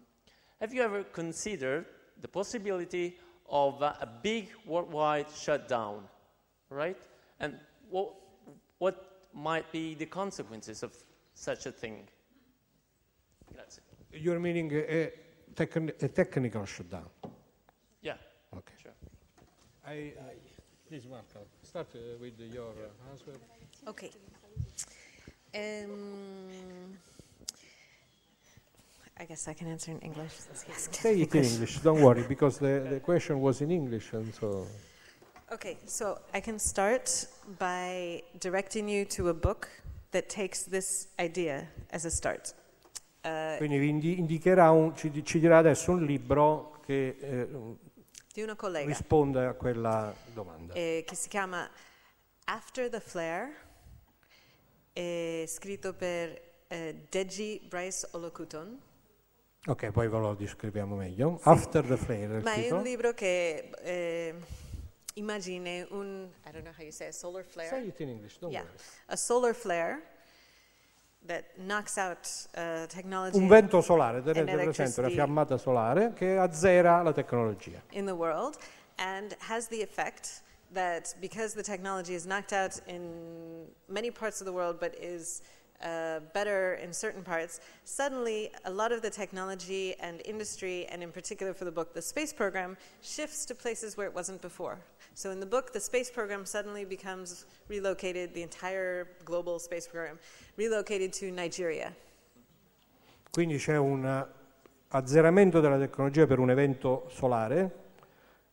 [0.59, 1.85] have you ever considered
[2.21, 3.17] the possibility
[3.49, 6.07] of uh, a big worldwide shutdown,
[6.69, 6.97] right?
[7.39, 7.59] And
[7.89, 8.13] what,
[8.77, 10.93] what might be the consequences of
[11.33, 12.07] such a thing?
[13.53, 13.81] Grazie.
[14.13, 15.11] You're meaning a,
[15.53, 17.09] techn- a technical shutdown?
[18.01, 18.15] Yeah.
[18.55, 18.75] Okay.
[18.81, 18.93] Sure.
[19.85, 20.35] I, I,
[20.87, 21.39] please, Marco,
[21.77, 23.33] start uh, with your uh, answer.
[23.87, 24.09] Okay.
[25.55, 26.97] Um,
[29.19, 30.31] I guess I can answer in English.
[30.91, 34.65] Say it in English, don't worry, because the, the question was in English, and so.
[35.51, 37.27] Okay, so I can start
[37.59, 39.69] by directing you to a book
[40.11, 42.53] that takes this idea as a start.
[43.23, 47.47] Uh, Quindi vi indicherà un, ci, ci, dirà adesso un libro che eh,
[48.37, 50.75] di una collega risponde a quella domanda.
[50.75, 51.67] Eh, che si chiama
[52.43, 53.51] After the Flare,
[54.93, 58.79] è scritto per eh, Deji Bryce Olokuton
[59.65, 61.39] Ok, poi ve lo descriviamo meglio.
[61.41, 61.49] Sì.
[61.49, 62.41] After the Flare.
[62.41, 64.35] Ma è un libro che eh,
[65.15, 67.69] immagini un, I don't know how you say, a solar flare.
[67.69, 68.61] Say it in English, don't yeah.
[68.61, 68.77] worry.
[69.07, 70.16] A solar flare
[71.27, 72.85] Uh,
[73.33, 77.81] Un vento solare, tenete presente una fiammata solare che azzera la tecnologia.
[77.91, 78.57] In the world
[78.97, 80.41] and has the effect
[80.73, 85.41] that because the technology is knocked out in many parts of the world but is
[85.83, 91.11] uh, better in certain parts, suddenly a lot of the technology and industry, and in
[91.11, 94.79] particular for the book, the space program, shifts to places where it wasn't before.
[95.13, 100.19] So in the book, the space program suddenly becomes relocated, the entire global space program,
[100.57, 101.93] relocated to Nigeria.
[103.31, 104.25] Quindi c'è un
[104.89, 107.85] azzeramento della tecnologia per un evento solare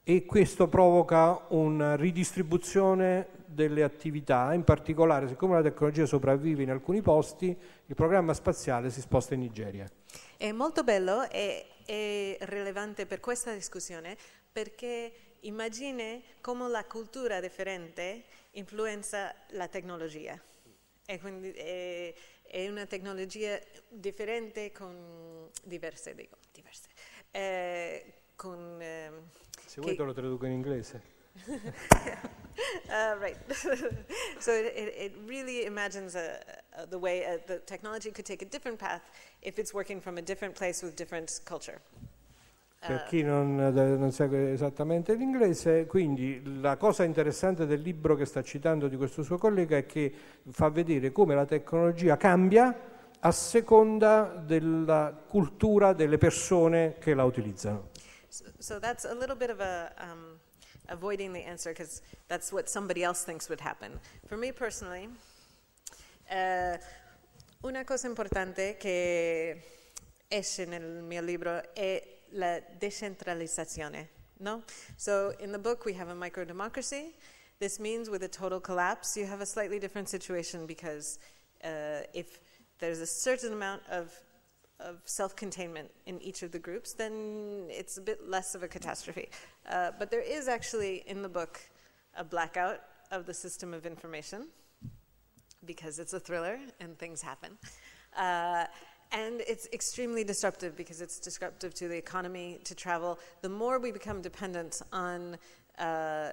[0.03, 7.01] e questo provoca una ridistribuzione delle attività, in particolare siccome la tecnologia sopravvive in alcuni
[7.01, 9.89] posti, il programma spaziale si sposta in Nigeria.
[10.37, 14.17] È molto bello e è rilevante per questa discussione
[14.53, 20.39] perché immagine come la cultura differente influenza la tecnologia.
[21.07, 26.89] E quindi è, è una tecnologia differente con diverse, dico, diverse.
[27.31, 29.11] Eh, con, eh,
[29.67, 31.14] Se vuoi te lo traduco in inglese.
[32.89, 33.37] uh, right.
[34.39, 36.39] so it, it, it, really imagines a,
[36.79, 39.03] a, the way a, the technology could take a different path
[39.43, 41.81] if it's working from a different place with different culture.
[42.87, 48.27] Per uh, chi non, non, segue esattamente l'inglese, quindi la cosa interessante del libro che
[48.27, 50.13] sta citando di questo suo collega è che
[50.51, 57.89] fa vedere come la tecnologia cambia a seconda della cultura delle persone che la utilizzano.
[58.29, 60.39] So, so that's a little bit of a um,
[60.89, 63.99] avoiding the answer because that's what somebody else thinks would happen.
[64.27, 65.09] For me personally,
[66.31, 66.77] uh,
[67.65, 69.63] una cosa importante che
[70.29, 74.09] esce nel mio libro è la decentralizzazione.
[74.41, 74.63] No?
[74.97, 77.15] So in the book we have a micro democracy.
[77.61, 81.19] This means with a total collapse, you have a slightly different situation because
[81.63, 82.41] uh, if
[82.79, 84.13] there's a certain amount of
[84.81, 88.69] of self containment in each of the groups, then it's a bit less of a
[88.69, 89.29] catastrophe.
[89.69, 91.61] Uh, but there is actually in the book
[92.17, 94.49] a blackout of the system of information
[95.65, 97.57] because it's a thriller and things happen.
[98.17, 98.65] Uh,
[99.13, 103.19] and it's extremely disruptive because it's disruptive to the economy to travel.
[103.43, 105.37] The more we become dependent on
[105.79, 106.33] uh,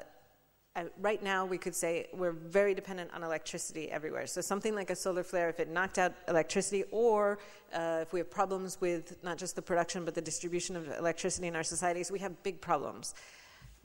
[1.01, 4.25] right now we could say we're very dependent on electricity everywhere.
[4.25, 7.39] So something like a solar flare, if it knocked out electricity, or
[7.73, 11.47] uh, if we have problems with not just the production but the distribution of electricity
[11.47, 13.13] in our societies, we have big problems.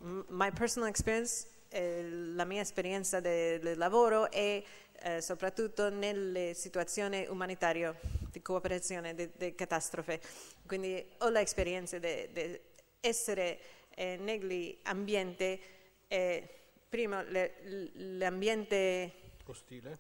[0.01, 2.05] M- my personal experience, eh,
[2.37, 4.63] la mia esperienza di lavoro è
[5.03, 7.95] eh, soprattutto nelle situazioni umanitarie
[8.31, 10.21] di cooperazione, di catastrofe.
[10.67, 12.61] Quindi ho l'esperienza di
[13.01, 13.59] essere
[13.95, 15.61] eh, negli ambienti
[16.09, 16.56] eh,
[16.89, 19.13] prima le, l'ambiente
[19.45, 19.99] ostile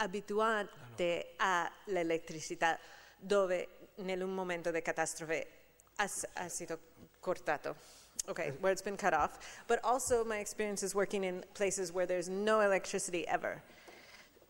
[0.00, 0.70] abituate
[1.36, 1.92] ah, no.
[1.92, 2.78] all'elettricità
[3.18, 5.46] dove in un momento di catastrofe
[5.96, 6.06] ha,
[6.48, 6.78] stato
[7.20, 7.74] cortato.
[8.28, 9.62] Okay, where it's been cut off.
[9.66, 13.62] But also, my experience is working in places where there's no electricity ever.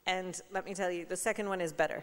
[0.07, 2.03] And let me tell you, the second one is better.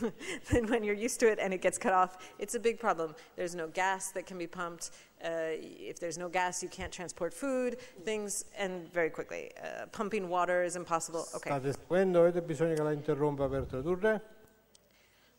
[0.50, 3.14] than when you're used to it and it gets cut off, it's a big problem.
[3.36, 4.90] There's no gas that can be pumped.
[5.24, 9.50] Uh, if there's no gas, you can't transport food, things, and very quickly.
[9.62, 11.26] Uh, pumping water is impossible.
[11.36, 11.50] Okay.
[11.50, 14.20] State seguendo, avete bisogno che la interrompa per tradurre?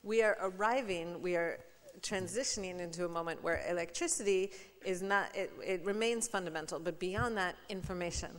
[0.04, 1.60] We are arriving, we are
[2.02, 4.52] transitioning into a moment where electricity
[4.86, 8.30] is not, it, it remains fundamental, but beyond that, information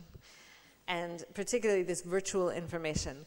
[0.87, 3.25] and particularly this virtual information.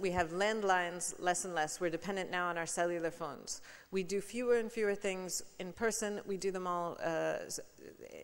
[0.00, 1.80] We have landlines less and less.
[1.80, 3.62] We're dependent now on our cellular phones.
[3.90, 6.20] We do fewer and fewer things in person.
[6.26, 7.36] We do them all uh,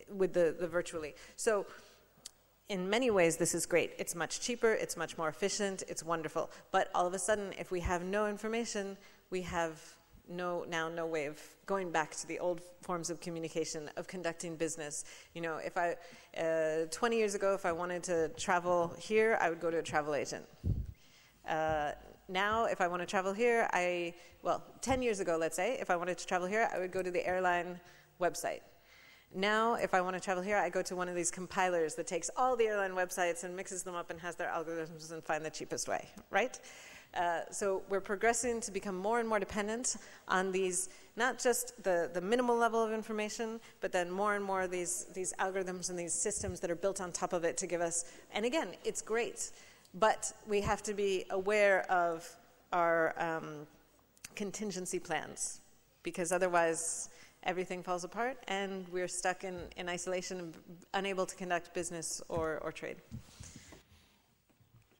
[0.09, 1.15] with the, the virtually.
[1.35, 1.65] So,
[2.69, 3.91] in many ways, this is great.
[3.99, 6.49] It's much cheaper, it's much more efficient, it's wonderful.
[6.71, 8.95] But all of a sudden, if we have no information,
[9.29, 9.81] we have
[10.29, 14.55] no now no way of going back to the old forms of communication of conducting
[14.55, 15.03] business
[15.33, 15.95] you know if i
[16.37, 19.83] uh, 20 years ago if i wanted to travel here i would go to a
[19.83, 20.45] travel agent
[21.47, 21.91] uh,
[22.29, 25.89] now if i want to travel here i well 10 years ago let's say if
[25.89, 27.79] i wanted to travel here i would go to the airline
[28.19, 28.61] website
[29.33, 32.05] now, if I want to travel here, I go to one of these compilers that
[32.05, 35.45] takes all the airline websites and mixes them up and has their algorithms and find
[35.45, 36.59] the cheapest way, right?
[37.13, 39.97] Uh, so we're progressing to become more and more dependent
[40.27, 44.67] on these, not just the, the minimal level of information, but then more and more
[44.67, 47.81] these, these algorithms and these systems that are built on top of it to give
[47.81, 48.05] us.
[48.33, 49.51] And again, it's great,
[49.95, 52.29] but we have to be aware of
[52.71, 53.67] our um,
[54.35, 55.59] contingency plans
[56.03, 57.09] because otherwise
[57.43, 60.53] everything falls apart and we're stuck in, in isolation,
[60.93, 62.97] unable to conduct business or, or trade.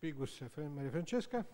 [0.04, 0.42] Spigus,
[0.76, 1.46] Maria Francesca.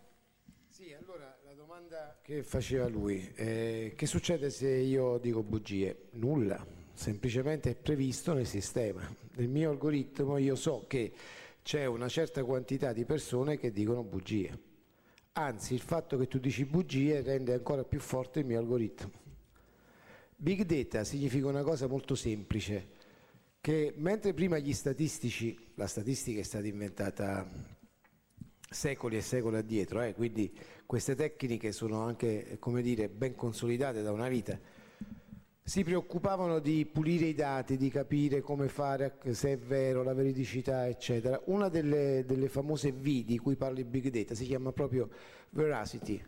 [0.77, 6.09] Sì, allora la domanda che faceva lui, eh, che succede se io dico bugie?
[6.11, 6.63] Nulla,
[6.93, 9.01] semplicemente è previsto nel sistema.
[9.37, 11.11] Nel mio algoritmo io so che
[11.63, 14.55] c'è una certa quantità di persone che dicono bugie.
[15.31, 19.11] Anzi, il fatto che tu dici bugie rende ancora più forte il mio algoritmo.
[20.35, 22.89] Big data significa una cosa molto semplice,
[23.61, 27.75] che mentre prima gli statistici, la statistica è stata inventata
[28.69, 30.13] secoli e secoli addietro, eh?
[30.13, 30.53] quindi
[30.85, 34.59] queste tecniche sono anche come dire, ben consolidate da una vita.
[35.63, 40.87] Si preoccupavano di pulire i dati, di capire come fare, se è vero, la veridicità,
[40.87, 41.41] eccetera.
[41.45, 45.09] Una delle, delle famose V di cui parla il Big Data si chiama proprio
[45.49, 46.23] Veracity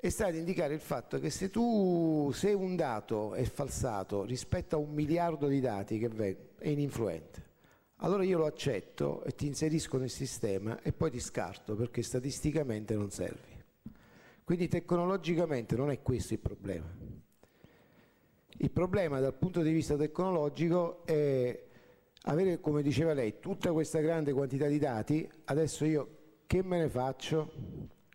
[0.00, 4.76] e sta ad indicare il fatto che se tu se un dato è falsato rispetto
[4.76, 7.47] a un miliardo di dati che è ininfluente
[7.98, 12.94] allora io lo accetto e ti inserisco nel sistema e poi ti scarto perché statisticamente
[12.94, 13.56] non servi.
[14.44, 16.86] Quindi tecnologicamente non è questo il problema.
[18.60, 21.66] Il problema dal punto di vista tecnologico è
[22.22, 26.88] avere, come diceva lei, tutta questa grande quantità di dati, adesso io che me ne
[26.88, 27.52] faccio,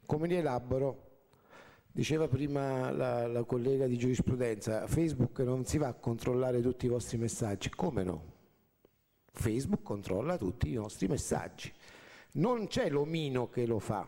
[0.06, 1.12] come li elaboro?
[1.92, 6.90] Diceva prima la, la collega di giurisprudenza, Facebook non si va a controllare tutti i
[6.90, 8.33] vostri messaggi, come no?
[9.34, 11.72] Facebook controlla tutti i nostri messaggi.
[12.34, 14.08] Non c'è l'omino che lo fa,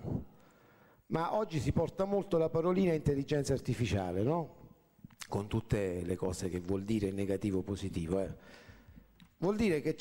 [1.08, 4.64] ma oggi si porta molto la parolina intelligenza artificiale, no?
[5.28, 8.20] Con tutte le cose che vuol dire negativo o positivo.
[8.20, 8.34] Eh.
[9.38, 9.96] Vuol dire che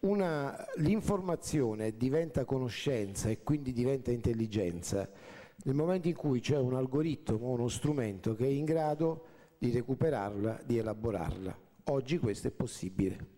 [0.00, 5.08] una, l'informazione diventa conoscenza e quindi diventa intelligenza
[5.62, 9.24] nel momento in cui c'è un algoritmo uno strumento che è in grado
[9.58, 11.58] di recuperarla, di elaborarla.
[11.84, 13.35] Oggi questo è possibile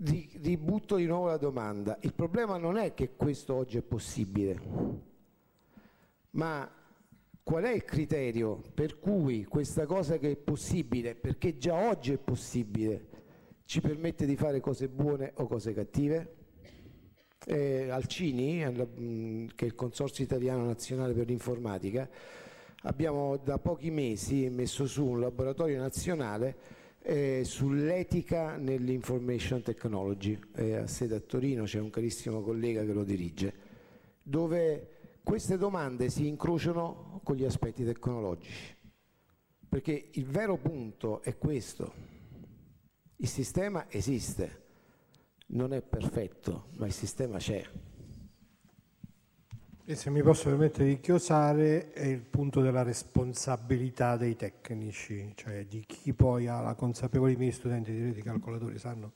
[0.00, 1.98] ributto di nuovo la domanda.
[2.02, 4.60] Il problema non è che questo oggi è possibile,
[6.30, 6.70] ma
[7.42, 12.18] qual è il criterio per cui questa cosa che è possibile, perché già oggi è
[12.18, 13.06] possibile,
[13.64, 16.34] ci permette di fare cose buone o cose cattive?
[17.46, 18.58] Eh, Alcini,
[19.54, 22.08] che è il Consorzio Italiano Nazionale per l'Informatica,
[22.82, 26.56] abbiamo da pochi mesi messo su un laboratorio nazionale
[27.08, 30.38] eh, sull'etica nell'information technology.
[30.54, 33.52] Eh, a sede a Torino c'è un carissimo collega che lo dirige,
[34.22, 38.76] dove queste domande si incrociano con gli aspetti tecnologici.
[39.66, 41.92] Perché il vero punto è questo.
[43.16, 44.64] Il sistema esiste,
[45.48, 47.64] non è perfetto, ma il sistema c'è.
[49.90, 55.64] E se mi posso permettere di chiosare, è il punto della responsabilità dei tecnici, cioè
[55.64, 59.12] di chi poi ha la consapevolezza, i miei studenti di reti calcolatori sanno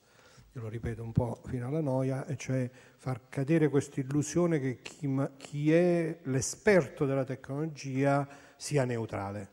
[0.55, 4.81] io lo ripeto un po' fino alla noia, e cioè far cadere questa illusione che
[4.81, 9.51] chi, chi è l'esperto della tecnologia sia neutrale.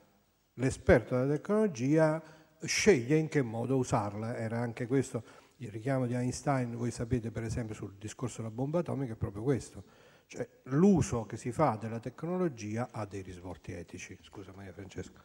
[0.53, 2.23] L'esperto della tecnologia
[2.61, 5.21] sceglie in che modo usarla, era anche questo
[5.57, 9.43] il richiamo di Einstein, voi sapete per esempio sul discorso della bomba atomica, è proprio
[9.43, 14.15] questo, cioè l'uso che si fa della tecnologia ha dei risvolti etici.
[14.21, 15.19] Scusa Maria Francesca.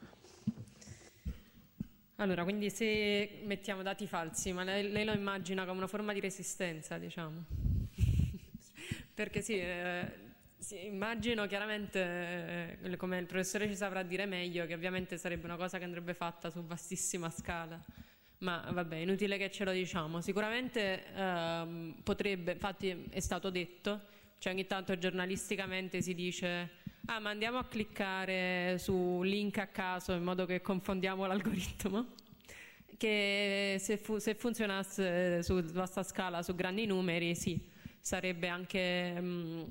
[2.16, 6.20] Allora, quindi se mettiamo dati falsi, ma lei, lei lo immagina come una forma di
[6.20, 7.44] resistenza, diciamo?
[9.12, 10.10] Perché sì, eh,
[10.56, 15.56] sì, immagino chiaramente, eh, come il professore ci saprà dire meglio, che ovviamente sarebbe una
[15.56, 17.78] cosa che andrebbe fatta su vastissima scala.
[18.38, 20.22] Ma vabbè, inutile che ce lo diciamo.
[20.22, 24.12] Sicuramente ehm, potrebbe, infatti è stato detto,
[24.44, 26.68] cioè ogni tanto giornalisticamente si dice
[27.06, 32.08] ah ma andiamo a cliccare su link a caso in modo che confondiamo l'algoritmo
[32.98, 37.58] che se, fu, se funzionasse su vasta scala su grandi numeri sì
[37.98, 39.62] sarebbe anche mh, mm,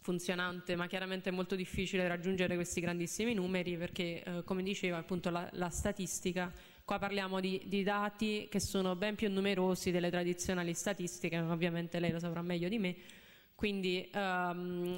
[0.00, 5.28] funzionante ma chiaramente è molto difficile raggiungere questi grandissimi numeri perché eh, come diceva appunto
[5.30, 6.52] la, la statistica
[6.84, 12.12] qua parliamo di, di, dati che sono ben più numerosi delle tradizionali statistiche ovviamente lei
[12.12, 12.94] lo saprà meglio di me
[13.54, 14.96] quindi um,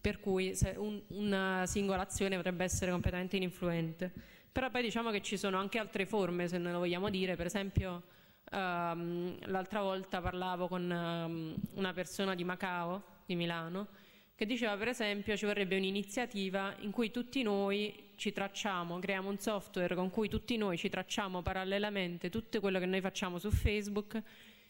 [0.00, 4.12] per cui un, una singola azione potrebbe essere completamente ininfluente.
[4.52, 7.46] Però poi diciamo che ci sono anche altre forme, se non lo vogliamo dire, per
[7.46, 8.04] esempio
[8.52, 13.88] um, l'altra volta parlavo con um, una persona di Macao, di Milano,
[14.36, 19.38] che diceva per esempio ci vorrebbe un'iniziativa in cui tutti noi ci tracciamo, creiamo un
[19.38, 24.22] software con cui tutti noi ci tracciamo parallelamente tutto quello che noi facciamo su Facebook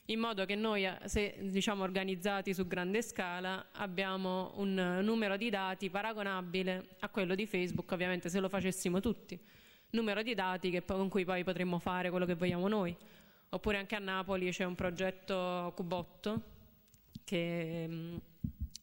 [0.07, 5.51] in modo che noi, eh, se diciamo organizzati su grande scala, abbiamo un numero di
[5.51, 9.39] dati paragonabile a quello di Facebook, ovviamente se lo facessimo tutti,
[9.91, 12.95] numero di dati che, con cui poi potremmo fare quello che vogliamo noi.
[13.51, 16.43] Oppure anche a Napoli c'è un progetto Cubotto
[17.23, 18.17] che mm,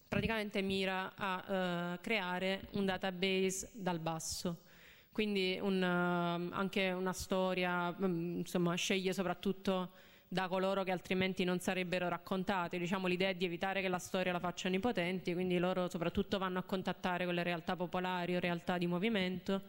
[0.08, 4.70] praticamente mira a uh, creare un database dal basso
[5.12, 9.92] quindi un, anche una storia, um, insomma, sceglie soprattutto
[10.34, 12.78] da coloro che altrimenti non sarebbero raccontate.
[12.78, 16.38] Diciamo, l'idea è di evitare che la storia la facciano i potenti, quindi loro soprattutto
[16.38, 19.62] vanno a contattare con le realtà popolari o realtà di movimento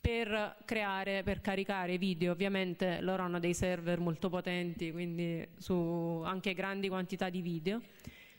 [0.00, 2.30] per creare, per caricare video.
[2.30, 7.82] Ovviamente loro hanno dei server molto potenti, quindi su anche grandi quantità di video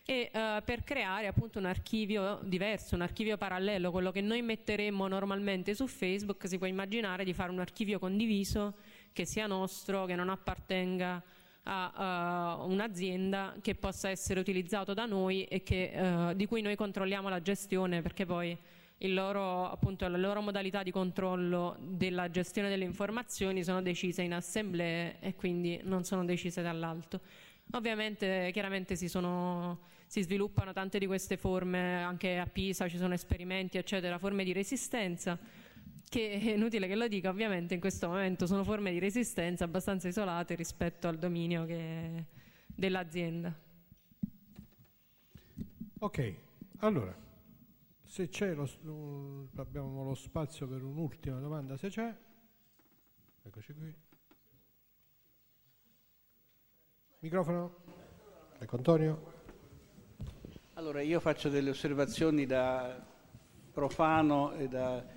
[0.05, 5.05] e uh, per creare appunto un archivio diverso, un archivio parallelo, quello che noi metteremmo
[5.09, 8.75] normalmente su Facebook, si può immaginare di fare un archivio condiviso
[9.11, 11.21] che sia nostro, che non appartenga
[11.67, 16.75] a uh, un'azienda che possa essere utilizzato da noi e che, uh, di cui noi
[16.75, 18.57] controlliamo la gestione perché poi
[19.09, 25.17] loro, appunto, le loro modalità di controllo della gestione delle informazioni sono decise in assemblee
[25.19, 27.19] e quindi non sono decise dall'alto.
[27.73, 33.13] Ovviamente, chiaramente si, sono, si sviluppano tante di queste forme, anche a Pisa ci sono
[33.13, 35.37] esperimenti, eccetera, forme di resistenza
[36.09, 40.07] che è inutile che lo dica, ovviamente in questo momento sono forme di resistenza abbastanza
[40.07, 42.25] isolate rispetto al dominio che,
[42.65, 43.53] dell'azienda.
[45.99, 46.35] Ok,
[46.79, 47.15] allora,
[48.05, 52.15] se c'è lo, abbiamo lo spazio per un'ultima domanda, se c'è,
[53.43, 53.95] eccoci qui.
[57.19, 57.77] Microfono,
[58.59, 59.33] ecco Antonio.
[60.73, 63.03] Allora, io faccio delle osservazioni da
[63.71, 65.16] profano e da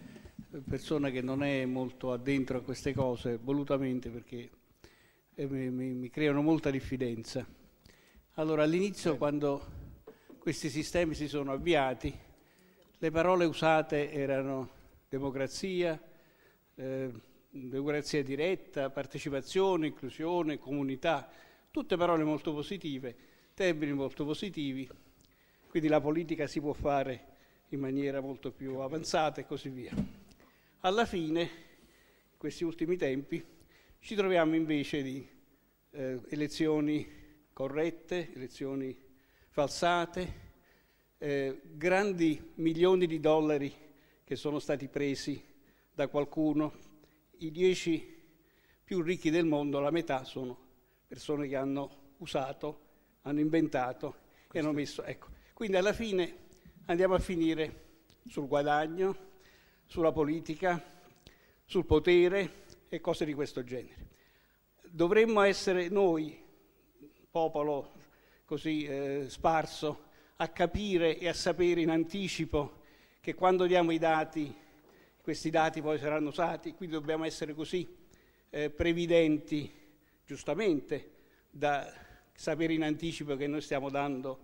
[0.59, 4.51] persona che non è molto addentro a queste cose, volutamente perché
[5.35, 7.47] eh, mi, mi, mi creano molta diffidenza.
[8.35, 9.79] Allora all'inizio quando
[10.39, 12.13] questi sistemi si sono avviati,
[12.99, 14.69] le parole usate erano
[15.09, 16.01] democrazia,
[16.75, 17.11] eh,
[17.49, 21.31] democrazia diretta, partecipazione, inclusione, comunità,
[21.71, 23.15] tutte parole molto positive,
[23.55, 24.89] termini molto positivi,
[25.69, 27.27] quindi la politica si può fare
[27.69, 30.20] in maniera molto più avanzata e così via.
[30.83, 33.45] Alla fine, in questi ultimi tempi,
[33.99, 35.29] ci troviamo invece di
[35.91, 37.07] eh, elezioni
[37.53, 38.99] corrette, elezioni
[39.51, 40.35] falsate,
[41.19, 43.71] eh, grandi milioni di dollari
[44.25, 45.45] che sono stati presi
[45.93, 46.73] da qualcuno,
[47.41, 48.19] i dieci
[48.83, 50.59] più ricchi del mondo, la metà sono
[51.07, 52.87] persone che hanno usato,
[53.21, 54.17] hanno inventato
[54.51, 55.03] e hanno messo.
[55.03, 55.29] Ecco.
[55.53, 56.37] Quindi alla fine
[56.87, 57.89] andiamo a finire
[58.27, 59.29] sul guadagno,
[59.91, 60.81] sulla politica,
[61.65, 64.07] sul potere e cose di questo genere.
[64.89, 66.41] Dovremmo essere noi,
[67.29, 67.91] popolo
[68.45, 70.05] così eh, sparso,
[70.37, 72.83] a capire e a sapere in anticipo
[73.21, 74.55] che quando diamo i dati,
[75.21, 77.85] questi dati poi saranno usati, quindi dobbiamo essere così
[78.49, 79.75] eh, previdenti,
[80.25, 81.15] giustamente,
[81.51, 81.93] da
[82.33, 84.39] sapere in anticipo che noi stiamo dando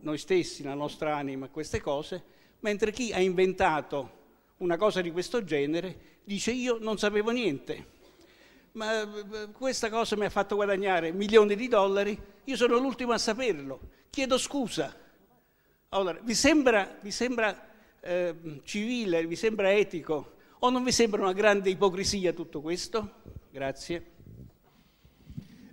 [0.00, 2.20] noi stessi, la nostra anima, queste cose,
[2.58, 4.21] mentre chi ha inventato
[4.62, 7.86] una cosa di questo genere dice io non sapevo niente,
[8.72, 13.18] ma eh, questa cosa mi ha fatto guadagnare milioni di dollari, io sono l'ultimo a
[13.18, 14.94] saperlo, chiedo scusa.
[15.90, 17.68] Allora, vi sembra, vi sembra
[18.00, 23.20] eh, civile, vi sembra etico o non vi sembra una grande ipocrisia tutto questo?
[23.50, 24.10] Grazie.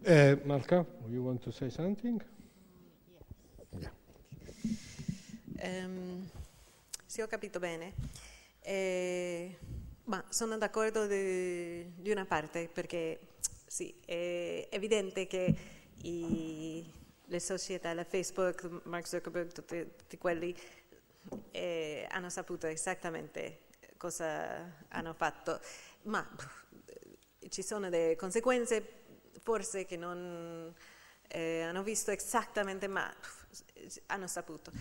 [0.01, 2.21] Eh, Malca, you want to say something?
[3.77, 3.91] Yeah.
[5.85, 6.27] Um,
[7.05, 7.93] se ho capito bene,
[8.69, 9.57] eh,
[10.03, 13.19] ma sono d'accordo di, di, una parte perché
[13.65, 15.55] sì, è evidente che
[16.03, 16.93] i,
[17.25, 20.55] le società, la Facebook, Mark Zuckerberg, tutti, tutti quelli
[21.49, 23.61] eh, hanno saputo esattamente
[23.97, 25.59] cosa hanno fatto,
[26.03, 26.27] ma
[27.49, 28.97] ci sono delle conseguenze
[29.41, 30.71] forse che non
[31.27, 33.11] eh, hanno visto esattamente, ma
[34.05, 34.71] hanno saputo.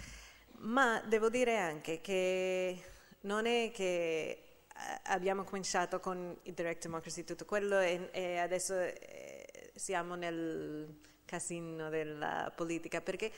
[0.59, 2.83] Ma devo dire anche che
[3.21, 3.83] non è che
[4.31, 11.01] eh, abbiamo cominciato con il direct democracy tutto quello e, e adesso eh, siamo nel
[11.25, 13.31] casino della politica perché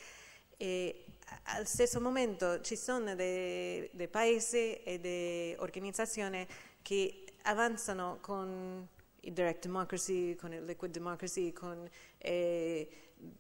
[0.56, 1.04] eh,
[1.44, 6.46] al stesso momento ci sono dei, dei paesi e delle organizzazioni
[6.82, 8.86] che avanzano con
[9.20, 11.88] il direct democracy, con il liquid democracy, con
[12.18, 12.88] eh,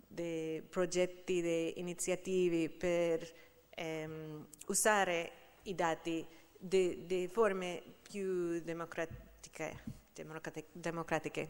[0.06, 3.30] dei progetti, delle iniziative per
[3.70, 5.32] ehm, usare
[5.70, 6.26] i dati
[6.58, 9.98] di forme più democratiche.
[10.72, 11.48] democratiche.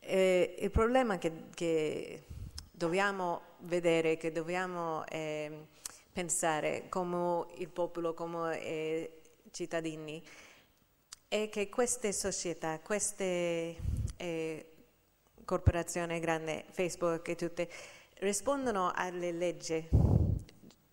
[0.00, 2.24] Eh, il problema che, che,
[2.70, 5.66] dobbiamo vedere, che dobbiamo eh,
[6.12, 9.20] pensare come il popolo, come eh,
[9.52, 10.22] cittadini,
[11.28, 13.76] è che queste società, queste
[14.16, 14.66] eh,
[15.44, 17.70] corporazioni grandi, Facebook e tutte,
[18.18, 19.88] rispondono alle leggi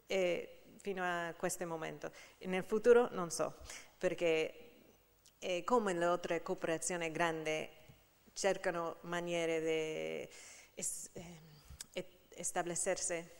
[0.06, 2.12] eh, fino a questo momento.
[2.40, 3.56] Nel futuro non so,
[3.98, 4.72] perché
[5.40, 7.68] eh, come le altre corporazioni grandi
[8.34, 10.30] cercano maniere di
[10.76, 13.38] es, eh, establecersi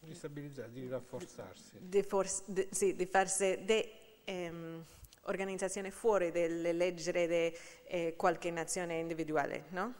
[0.00, 1.76] di stabilizzare, di rafforzarsi.
[1.78, 4.84] Di, for- di, sì, di farsi de, ehm,
[5.24, 9.94] organizzazione fuori dalle leggi di eh, qualche nazione individuale, no?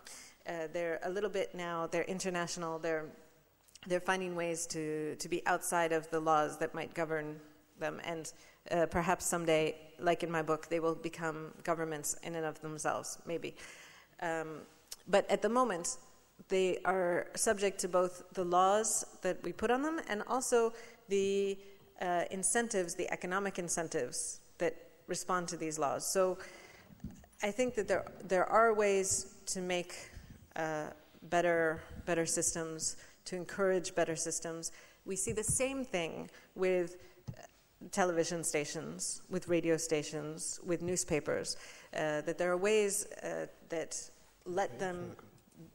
[0.46, 3.06] Uh, they're a little bit now, they're international, they're,
[3.86, 7.40] they're finding ways to, to be outside of the laws that might govern
[7.78, 8.00] them.
[8.04, 8.32] And
[8.70, 13.18] uh, perhaps someday, like in my book, they will become governments in and of themselves,
[13.26, 13.56] maybe.
[14.20, 14.60] Um,
[15.08, 15.96] but at the moment,
[16.48, 20.72] they are subject to both the laws that we put on them and also
[21.08, 21.58] the
[22.00, 24.74] uh, incentives, the economic incentives that
[25.06, 26.06] respond to these laws.
[26.06, 26.38] So
[27.42, 29.94] I think that there, there are ways to make
[30.56, 30.88] uh,
[31.24, 34.72] better, better systems, to encourage better systems.
[35.04, 36.96] We see the same thing with
[37.90, 41.56] television stations, with radio stations, with newspapers,
[41.94, 44.10] uh, that there are ways uh, that
[44.44, 45.12] let them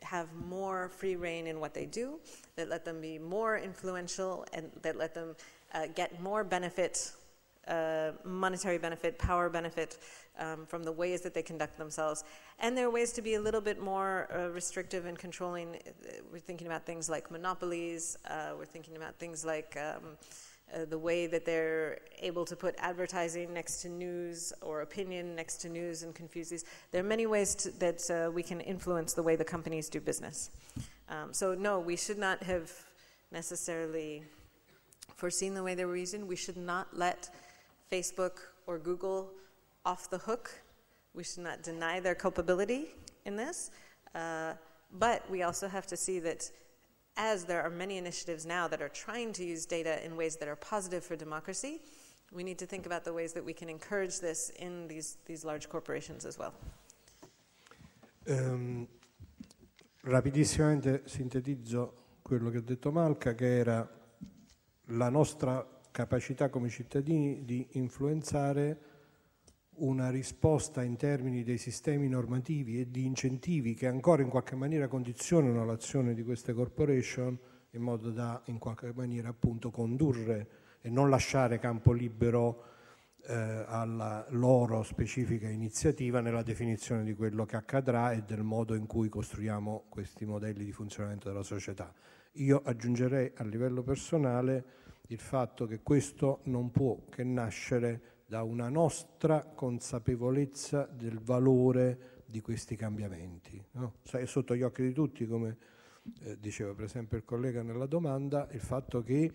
[0.02, 2.20] have more free reign in what they do,
[2.56, 5.36] that let them be more influential, and that let them
[5.74, 7.12] uh, get more benefit
[7.68, 9.98] uh, monetary benefit, power benefit
[10.40, 12.24] um, from the ways that they conduct themselves.
[12.60, 15.78] And there are ways to be a little bit more uh, restrictive and controlling.
[16.32, 20.18] We're thinking about things like monopolies, uh, we're thinking about things like um,
[20.74, 25.58] uh, the way that they're able to put advertising next to news or opinion next
[25.58, 26.66] to news and confuse these.
[26.92, 30.02] There are many ways to, that uh, we can influence the way the companies do
[30.02, 30.50] business.
[31.08, 32.72] Um, so, no, we should not have
[33.32, 34.24] necessarily
[35.16, 36.26] foreseen the way they were using.
[36.26, 37.30] We should not let
[37.92, 39.32] Facebook or Google
[39.86, 40.52] off the hook.
[41.14, 42.88] We should not deny their culpability
[43.26, 43.72] in this.
[44.14, 44.54] Uh,
[45.00, 46.50] but we also have to see that
[47.18, 50.48] as there are many initiatives now that are trying to use data in ways that
[50.48, 51.82] are positive for democracy,
[52.34, 55.46] we need to think about the ways that we can encourage this in these, these
[55.46, 56.54] large corporations as well.
[58.28, 58.88] Um,
[60.02, 63.88] rapidissimamente sintetizzo quello che ha detto Malca, che era
[64.90, 68.80] la nostra capacità come cittadini di influenzare
[69.76, 74.90] una risposta in termini dei sistemi normativi e di incentivi che ancora in qualche maniera
[74.90, 77.40] condizionano l'azione di queste corporation
[77.72, 80.48] in modo da in qualche maniera appunto condurre
[80.82, 82.64] e non lasciare campo libero
[83.28, 88.86] eh, alla loro specifica iniziativa nella definizione di quello che accadrà e del modo in
[88.86, 91.94] cui costruiamo questi modelli di funzionamento della società.
[92.34, 98.70] Io aggiungerei a livello personale il fatto che questo non può che nascere da una
[98.70, 103.64] nostra consapevolezza del valore di questi cambiamenti.
[103.72, 103.96] No?
[104.10, 105.58] È sotto gli occhi di tutti, come
[106.24, 109.32] eh, diceva per esempio il collega nella domanda, il fatto che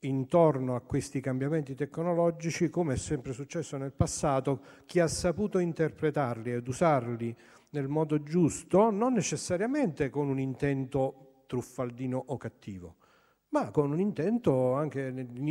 [0.00, 6.52] intorno a questi cambiamenti tecnologici, come è sempre successo nel passato, chi ha saputo interpretarli
[6.52, 7.36] ed usarli
[7.70, 12.96] nel modo giusto, non necessariamente con un intento truffaldino o cattivo,
[13.52, 15.06] ma con un intento anche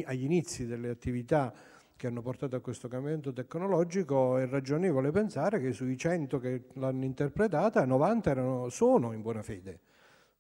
[0.06, 1.54] agli inizi delle attività
[1.96, 7.06] che hanno portato a questo cambiamento tecnologico, è ragionevole pensare che sui 100 che l'hanno
[7.06, 9.80] interpretata, 90 erano, sono in buona fede.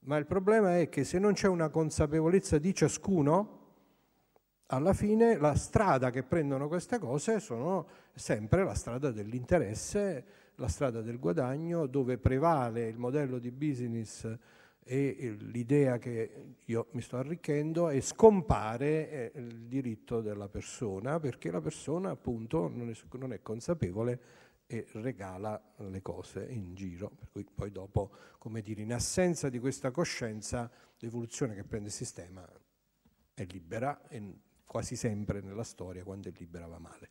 [0.05, 3.59] Ma il problema è che se non c'è una consapevolezza di ciascuno,
[4.67, 7.85] alla fine la strada che prendono queste cose sono
[8.15, 10.25] sempre la strada dell'interesse,
[10.55, 14.27] la strada del guadagno, dove prevale il modello di business
[14.83, 21.51] e l'idea che io mi sto arricchendo e scompare eh, il diritto della persona perché
[21.51, 24.19] la persona appunto non è, è consapevole
[24.65, 29.59] e regala le cose in giro, per cui poi dopo, come dire, in assenza di
[29.59, 32.47] questa coscienza, l'evoluzione che prende il sistema
[33.33, 34.33] è libera e
[34.65, 37.09] quasi sempre nella storia quando è libera va male.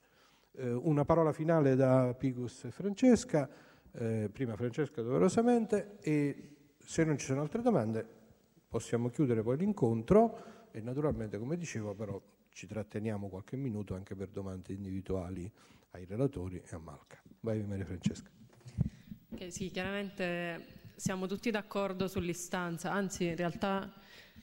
[0.52, 3.48] Eh, una parola finale da Picus e Francesca,
[3.92, 6.59] eh, prima Francesca doverosamente e
[6.90, 8.04] se non ci sono altre domande
[8.68, 14.26] possiamo chiudere poi l'incontro e naturalmente, come dicevo, però ci tratteniamo qualche minuto anche per
[14.26, 15.48] domande individuali
[15.92, 17.22] ai relatori e a Malca.
[17.42, 18.28] Vai Maria Francesca.
[19.30, 23.92] Okay, sì, chiaramente siamo tutti d'accordo sull'istanza, anzi in realtà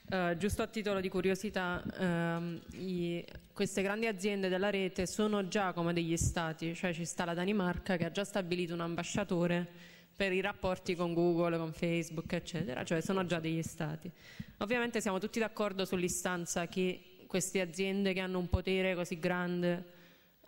[0.08, 3.22] eh, giusto a titolo di curiosità, ehm, i,
[3.52, 7.98] queste grandi aziende della rete sono già come degli stati, cioè ci sta la Danimarca
[7.98, 13.00] che ha già stabilito un ambasciatore per i rapporti con Google, con Facebook, eccetera, cioè
[13.00, 14.10] sono già degli stati.
[14.56, 19.92] Ovviamente siamo tutti d'accordo sull'istanza che queste aziende che hanno un potere così grande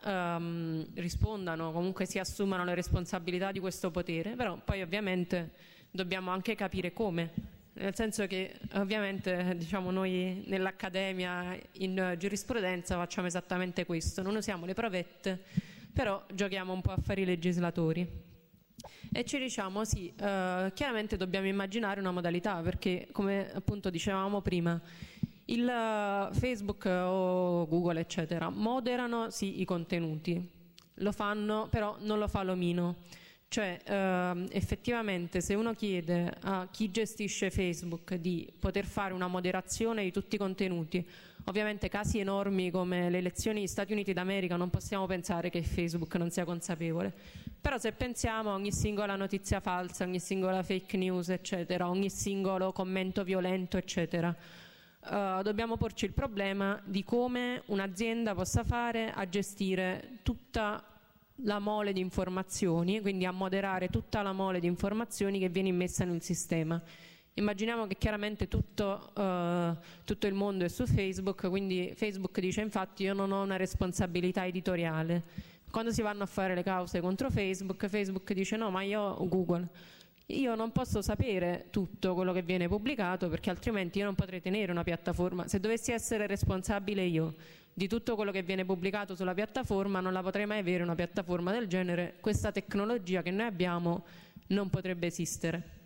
[0.02, 5.52] um, rispondano, comunque si assumano le responsabilità di questo potere, però poi ovviamente
[5.88, 7.30] dobbiamo anche capire come.
[7.74, 14.74] Nel senso che ovviamente diciamo, noi nell'accademia in giurisprudenza facciamo esattamente questo, non usiamo le
[14.74, 15.40] provette,
[15.92, 18.29] però giochiamo un po' a fare i legislatori.
[19.12, 24.80] E ci diciamo sì, eh, chiaramente dobbiamo immaginare una modalità perché come appunto dicevamo prima,
[25.46, 30.48] il uh, Facebook o Google eccetera moderano sì i contenuti,
[30.94, 32.96] lo fanno però non lo fa l'omino.
[33.48, 40.04] Cioè eh, effettivamente se uno chiede a chi gestisce Facebook di poter fare una moderazione
[40.04, 41.04] di tutti i contenuti
[41.50, 46.14] Ovviamente casi enormi come le elezioni negli Stati Uniti d'America non possiamo pensare che Facebook
[46.14, 47.12] non sia consapevole,
[47.60, 52.70] però se pensiamo a ogni singola notizia falsa, ogni singola fake news, eccetera, ogni singolo
[52.70, 54.32] commento violento, eccetera,
[55.00, 60.80] uh, dobbiamo porci il problema di come un'azienda possa fare a gestire tutta
[61.42, 66.04] la mole di informazioni, quindi a moderare tutta la mole di informazioni che viene immessa
[66.04, 66.80] nel sistema
[67.34, 73.04] Immaginiamo che chiaramente tutto, uh, tutto, il mondo è su Facebook, quindi Facebook dice infatti
[73.04, 75.22] io non ho una responsabilità editoriale.
[75.70, 79.28] Quando si vanno a fare le cause contro Facebook, Facebook dice no, ma io ho
[79.28, 79.68] Google.
[80.26, 84.70] Io non posso sapere tutto quello che viene pubblicato perché altrimenti io non potrei tenere
[84.72, 85.46] una piattaforma.
[85.48, 87.34] Se dovessi essere responsabile io
[87.72, 91.52] di tutto quello che viene pubblicato sulla piattaforma, non la potrei mai avere una piattaforma
[91.52, 92.16] del genere.
[92.20, 94.04] Questa tecnologia che noi abbiamo
[94.48, 95.79] non potrebbe esistere.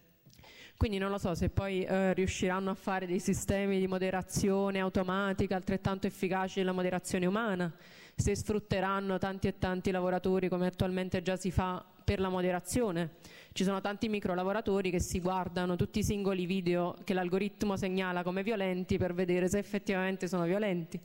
[0.85, 5.57] Quindi non lo so se poi eh, riusciranno a fare dei sistemi di moderazione automatica
[5.57, 7.73] altrettanto efficaci della moderazione umana,
[8.15, 13.13] se sfrutteranno tanti e tanti lavoratori come attualmente già si fa per la moderazione.
[13.53, 18.23] Ci sono tanti micro lavoratori che si guardano tutti i singoli video che l'algoritmo segnala
[18.23, 21.01] come violenti per vedere se effettivamente sono violenti.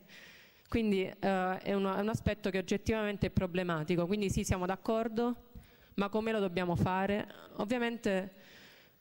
[0.67, 4.05] Quindi eh, è, uno, è un aspetto che oggettivamente è problematico.
[4.07, 5.35] Quindi sì, siamo d'accordo,
[5.93, 7.25] ma come lo dobbiamo fare?
[7.59, 8.48] Ovviamente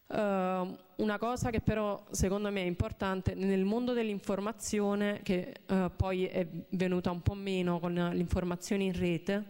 [0.09, 6.25] Uh, una cosa che però secondo me è importante nel mondo dell'informazione, che uh, poi
[6.25, 9.45] è venuta un po' meno con l'informazione in rete,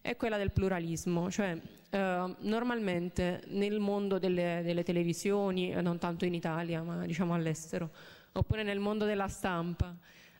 [0.00, 6.34] è quella del pluralismo, cioè uh, normalmente nel mondo delle, delle televisioni, non tanto in
[6.34, 7.90] Italia ma diciamo all'estero,
[8.32, 9.96] oppure nel mondo della stampa,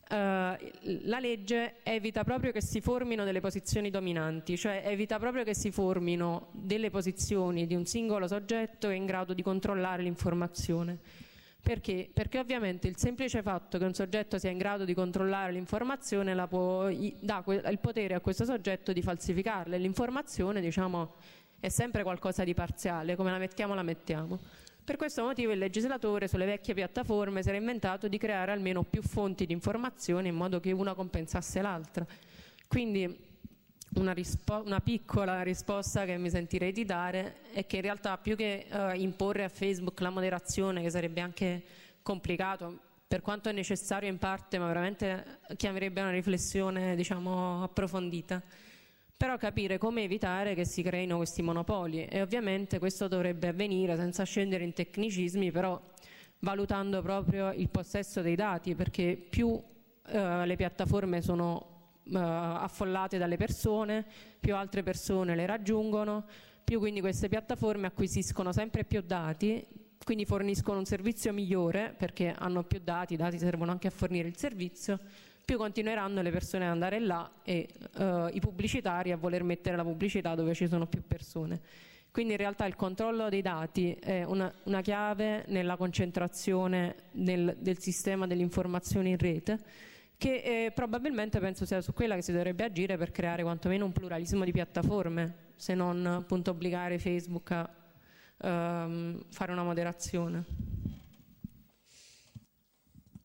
[0.08, 5.70] la legge evita proprio che si formino delle posizioni dominanti, cioè evita proprio che si
[5.70, 10.98] formino delle posizioni di un singolo soggetto in grado di controllare l'informazione.
[11.62, 12.10] Perché?
[12.12, 16.90] Perché ovviamente il semplice fatto che un soggetto sia in grado di controllare l'informazione può,
[17.20, 21.14] dà il potere a questo soggetto di falsificarla e l'informazione diciamo,
[21.60, 24.40] è sempre qualcosa di parziale, come la mettiamo la mettiamo.
[24.84, 29.00] Per questo motivo il legislatore sulle vecchie piattaforme si era inventato di creare almeno più
[29.00, 32.04] fonti di informazione in modo che una compensasse l'altra.
[32.66, 33.30] Quindi
[33.94, 34.14] una,
[34.64, 38.98] una, piccola risposta che mi sentirei di dare è che in realtà più che uh,
[38.98, 41.62] imporre a Facebook la moderazione, che sarebbe anche
[42.02, 48.42] complicato, per quanto è necessario in parte, ma veramente chiamerebbe una riflessione diciamo, approfondita,
[49.22, 52.06] però capire come evitare che si creino questi monopoli.
[52.06, 55.80] E ovviamente questo dovrebbe avvenire senza scendere in tecnicismi, però
[56.40, 59.62] valutando proprio il possesso dei dati, perché più uh,
[60.02, 64.04] le piattaforme sono uh, affollate dalle persone,
[64.40, 66.24] più altre persone le raggiungono,
[66.64, 69.64] più quindi queste piattaforme acquisiscono sempre più dati,
[70.02, 74.26] quindi forniscono un servizio migliore perché hanno più dati, i dati servono anche a fornire
[74.26, 74.98] il servizio
[75.44, 79.84] più continueranno le persone ad andare là e uh, i pubblicitari a voler mettere la
[79.84, 81.60] pubblicità dove ci sono più persone.
[82.10, 87.78] Quindi in realtà il controllo dei dati è una, una chiave nella concentrazione nel, del
[87.78, 89.58] sistema dell'informazione in rete
[90.22, 93.90] che eh, probabilmente penso sia su quella che si dovrebbe agire per creare quantomeno un
[93.90, 97.68] pluralismo di piattaforme, se non appunto obbligare Facebook a
[98.42, 100.44] um, fare una moderazione.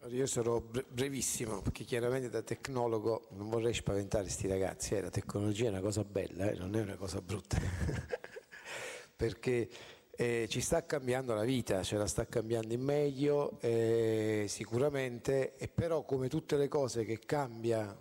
[0.09, 5.65] Io sarò brevissimo perché chiaramente da tecnologo non vorrei spaventare questi ragazzi, eh, la tecnologia
[5.65, 7.57] è una cosa bella, eh, non è una cosa brutta,
[9.15, 9.69] perché
[10.11, 15.67] eh, ci sta cambiando la vita, ce la sta cambiando in meglio eh, sicuramente, e
[15.67, 17.93] però come tutte le cose che cambia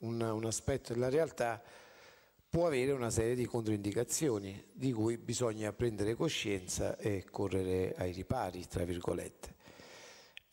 [0.00, 1.62] un, un aspetto della realtà
[2.48, 8.66] può avere una serie di controindicazioni di cui bisogna prendere coscienza e correre ai ripari,
[8.66, 9.53] tra virgolette.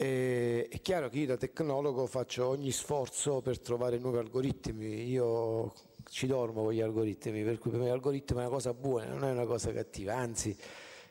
[0.01, 5.71] E, è chiaro che io da tecnologo faccio ogni sforzo per trovare nuovi algoritmi, io
[6.09, 9.25] ci dormo con gli algoritmi, per cui per me l'algoritmo è una cosa buona, non
[9.25, 10.57] è una cosa cattiva, anzi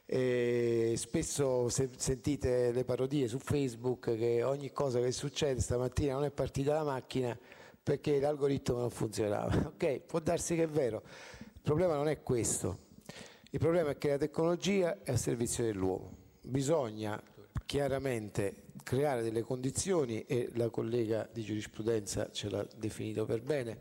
[0.07, 6.25] eh, spesso se sentite le parodie su Facebook che ogni cosa che succede stamattina non
[6.25, 7.39] è partita la macchina
[7.81, 9.55] perché l'algoritmo non funzionava.
[9.71, 11.05] Ok, può darsi che è vero,
[11.39, 12.79] il problema non è questo,
[13.51, 16.11] il problema è che la tecnologia è a servizio dell'uomo,
[16.43, 17.23] bisogna
[17.65, 23.79] chiaramente creare delle condizioni e la collega di giurisprudenza ce l'ha definito per bene,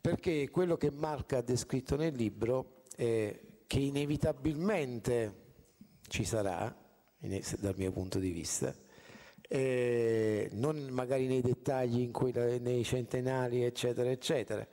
[0.00, 3.36] perché quello che Marca ha descritto nel libro è
[3.66, 5.34] che inevitabilmente
[6.06, 6.72] ci sarà,
[7.18, 8.72] dal mio punto di vista,
[9.48, 14.64] eh, non magari nei dettagli, cui, nei centenari, eccetera, eccetera.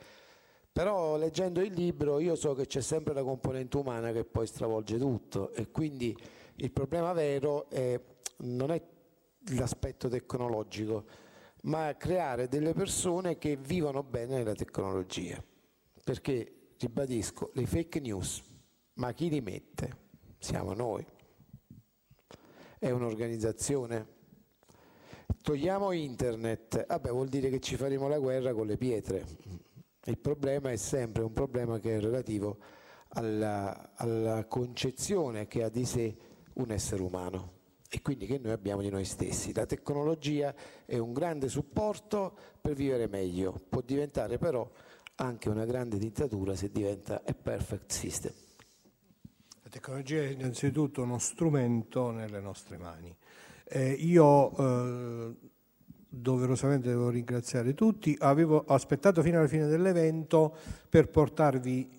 [0.71, 4.99] Però leggendo il libro io so che c'è sempre la componente umana che poi stravolge
[4.99, 6.15] tutto e quindi
[6.57, 7.99] il problema vero è,
[8.37, 8.93] non è
[9.53, 11.05] l'aspetto tecnologico,
[11.63, 15.43] ma creare delle persone che vivono bene nella tecnologia.
[16.03, 18.43] Perché, ribadisco, le fake news,
[18.95, 20.03] ma chi li mette?
[20.37, 21.05] Siamo noi.
[22.77, 24.13] È un'organizzazione.
[25.41, 29.25] Togliamo internet, vabbè vuol dire che ci faremo la guerra con le pietre.
[30.05, 32.57] Il problema è sempre un problema che è relativo
[33.09, 36.15] alla, alla concezione che ha di sé
[36.53, 37.54] un essere umano
[37.95, 39.53] e quindi che noi abbiamo di noi stessi.
[39.53, 40.53] La tecnologia
[40.85, 44.69] è un grande supporto per vivere meglio, può diventare però
[45.15, 48.33] anche una grande dittatura se diventa a perfect system.
[49.63, 53.15] La tecnologia è innanzitutto uno strumento nelle nostre mani.
[53.63, 55.35] Eh, io eh,
[56.09, 60.53] doverosamente devo ringraziare tutti, Avevo aspettato fino alla fine dell'evento
[60.89, 61.94] per portarvi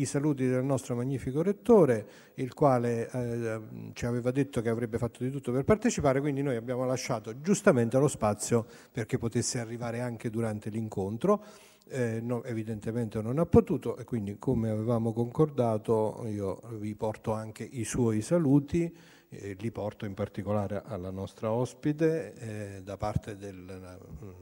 [0.00, 3.60] i saluti del nostro magnifico rettore, il quale eh,
[3.92, 7.98] ci aveva detto che avrebbe fatto di tutto per partecipare, quindi noi abbiamo lasciato giustamente
[7.98, 11.44] lo spazio perché potesse arrivare anche durante l'incontro.
[11.88, 17.62] Eh, no, evidentemente non ha potuto e quindi come avevamo concordato io vi porto anche
[17.62, 18.92] i suoi saluti
[19.58, 23.98] li porto in particolare alla nostra ospite eh, da parte del,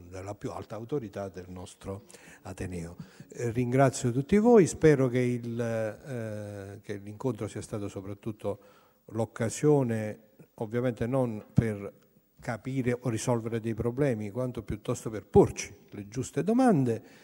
[0.08, 2.04] della più alta autorità del nostro
[2.42, 2.96] Ateneo.
[3.28, 8.58] Eh, ringrazio tutti voi, spero che, il, eh, che l'incontro sia stato soprattutto
[9.06, 10.18] l'occasione,
[10.54, 11.92] ovviamente non per
[12.40, 17.23] capire o risolvere dei problemi, quanto piuttosto per porci le giuste domande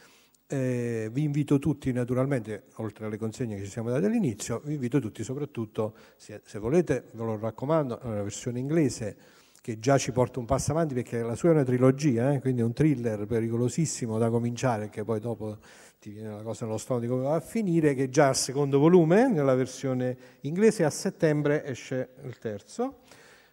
[0.50, 4.98] eh, vi invito tutti naturalmente, oltre alle consegne che ci siamo date all'inizio, vi invito
[4.98, 9.16] tutti soprattutto, se, se volete, ve lo raccomando, nella versione inglese
[9.60, 12.40] che già ci porta un passo avanti perché la sua è una trilogia, eh?
[12.40, 15.58] quindi è un thriller pericolosissimo da cominciare, che poi dopo
[16.00, 18.80] ti viene la cosa nello stomaco di come va a finire, che già al secondo
[18.80, 23.02] volume nella versione inglese, a settembre esce il terzo.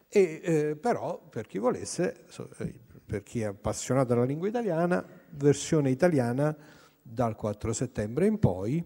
[0.09, 2.23] E, eh, però per chi volesse,
[2.57, 2.73] eh,
[3.05, 6.55] per chi è appassionato della lingua italiana, versione italiana
[7.09, 8.83] dal 4 settembre in poi,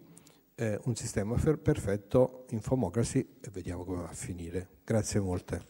[0.56, 4.70] eh, un sistema perfetto Infomocracy e vediamo come va a finire.
[4.84, 5.66] Grazie molte.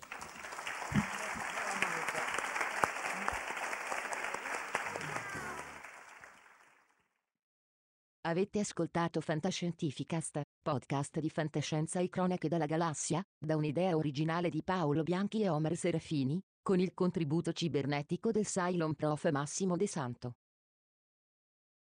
[8.23, 15.03] Avete ascoltato Fantascientificast, podcast di fantascienza e cronache dalla galassia, da un'idea originale di Paolo
[15.03, 20.35] Bianchi e Omer Serafini, con il contributo cibernetico del Cylon Prof Massimo De Santo.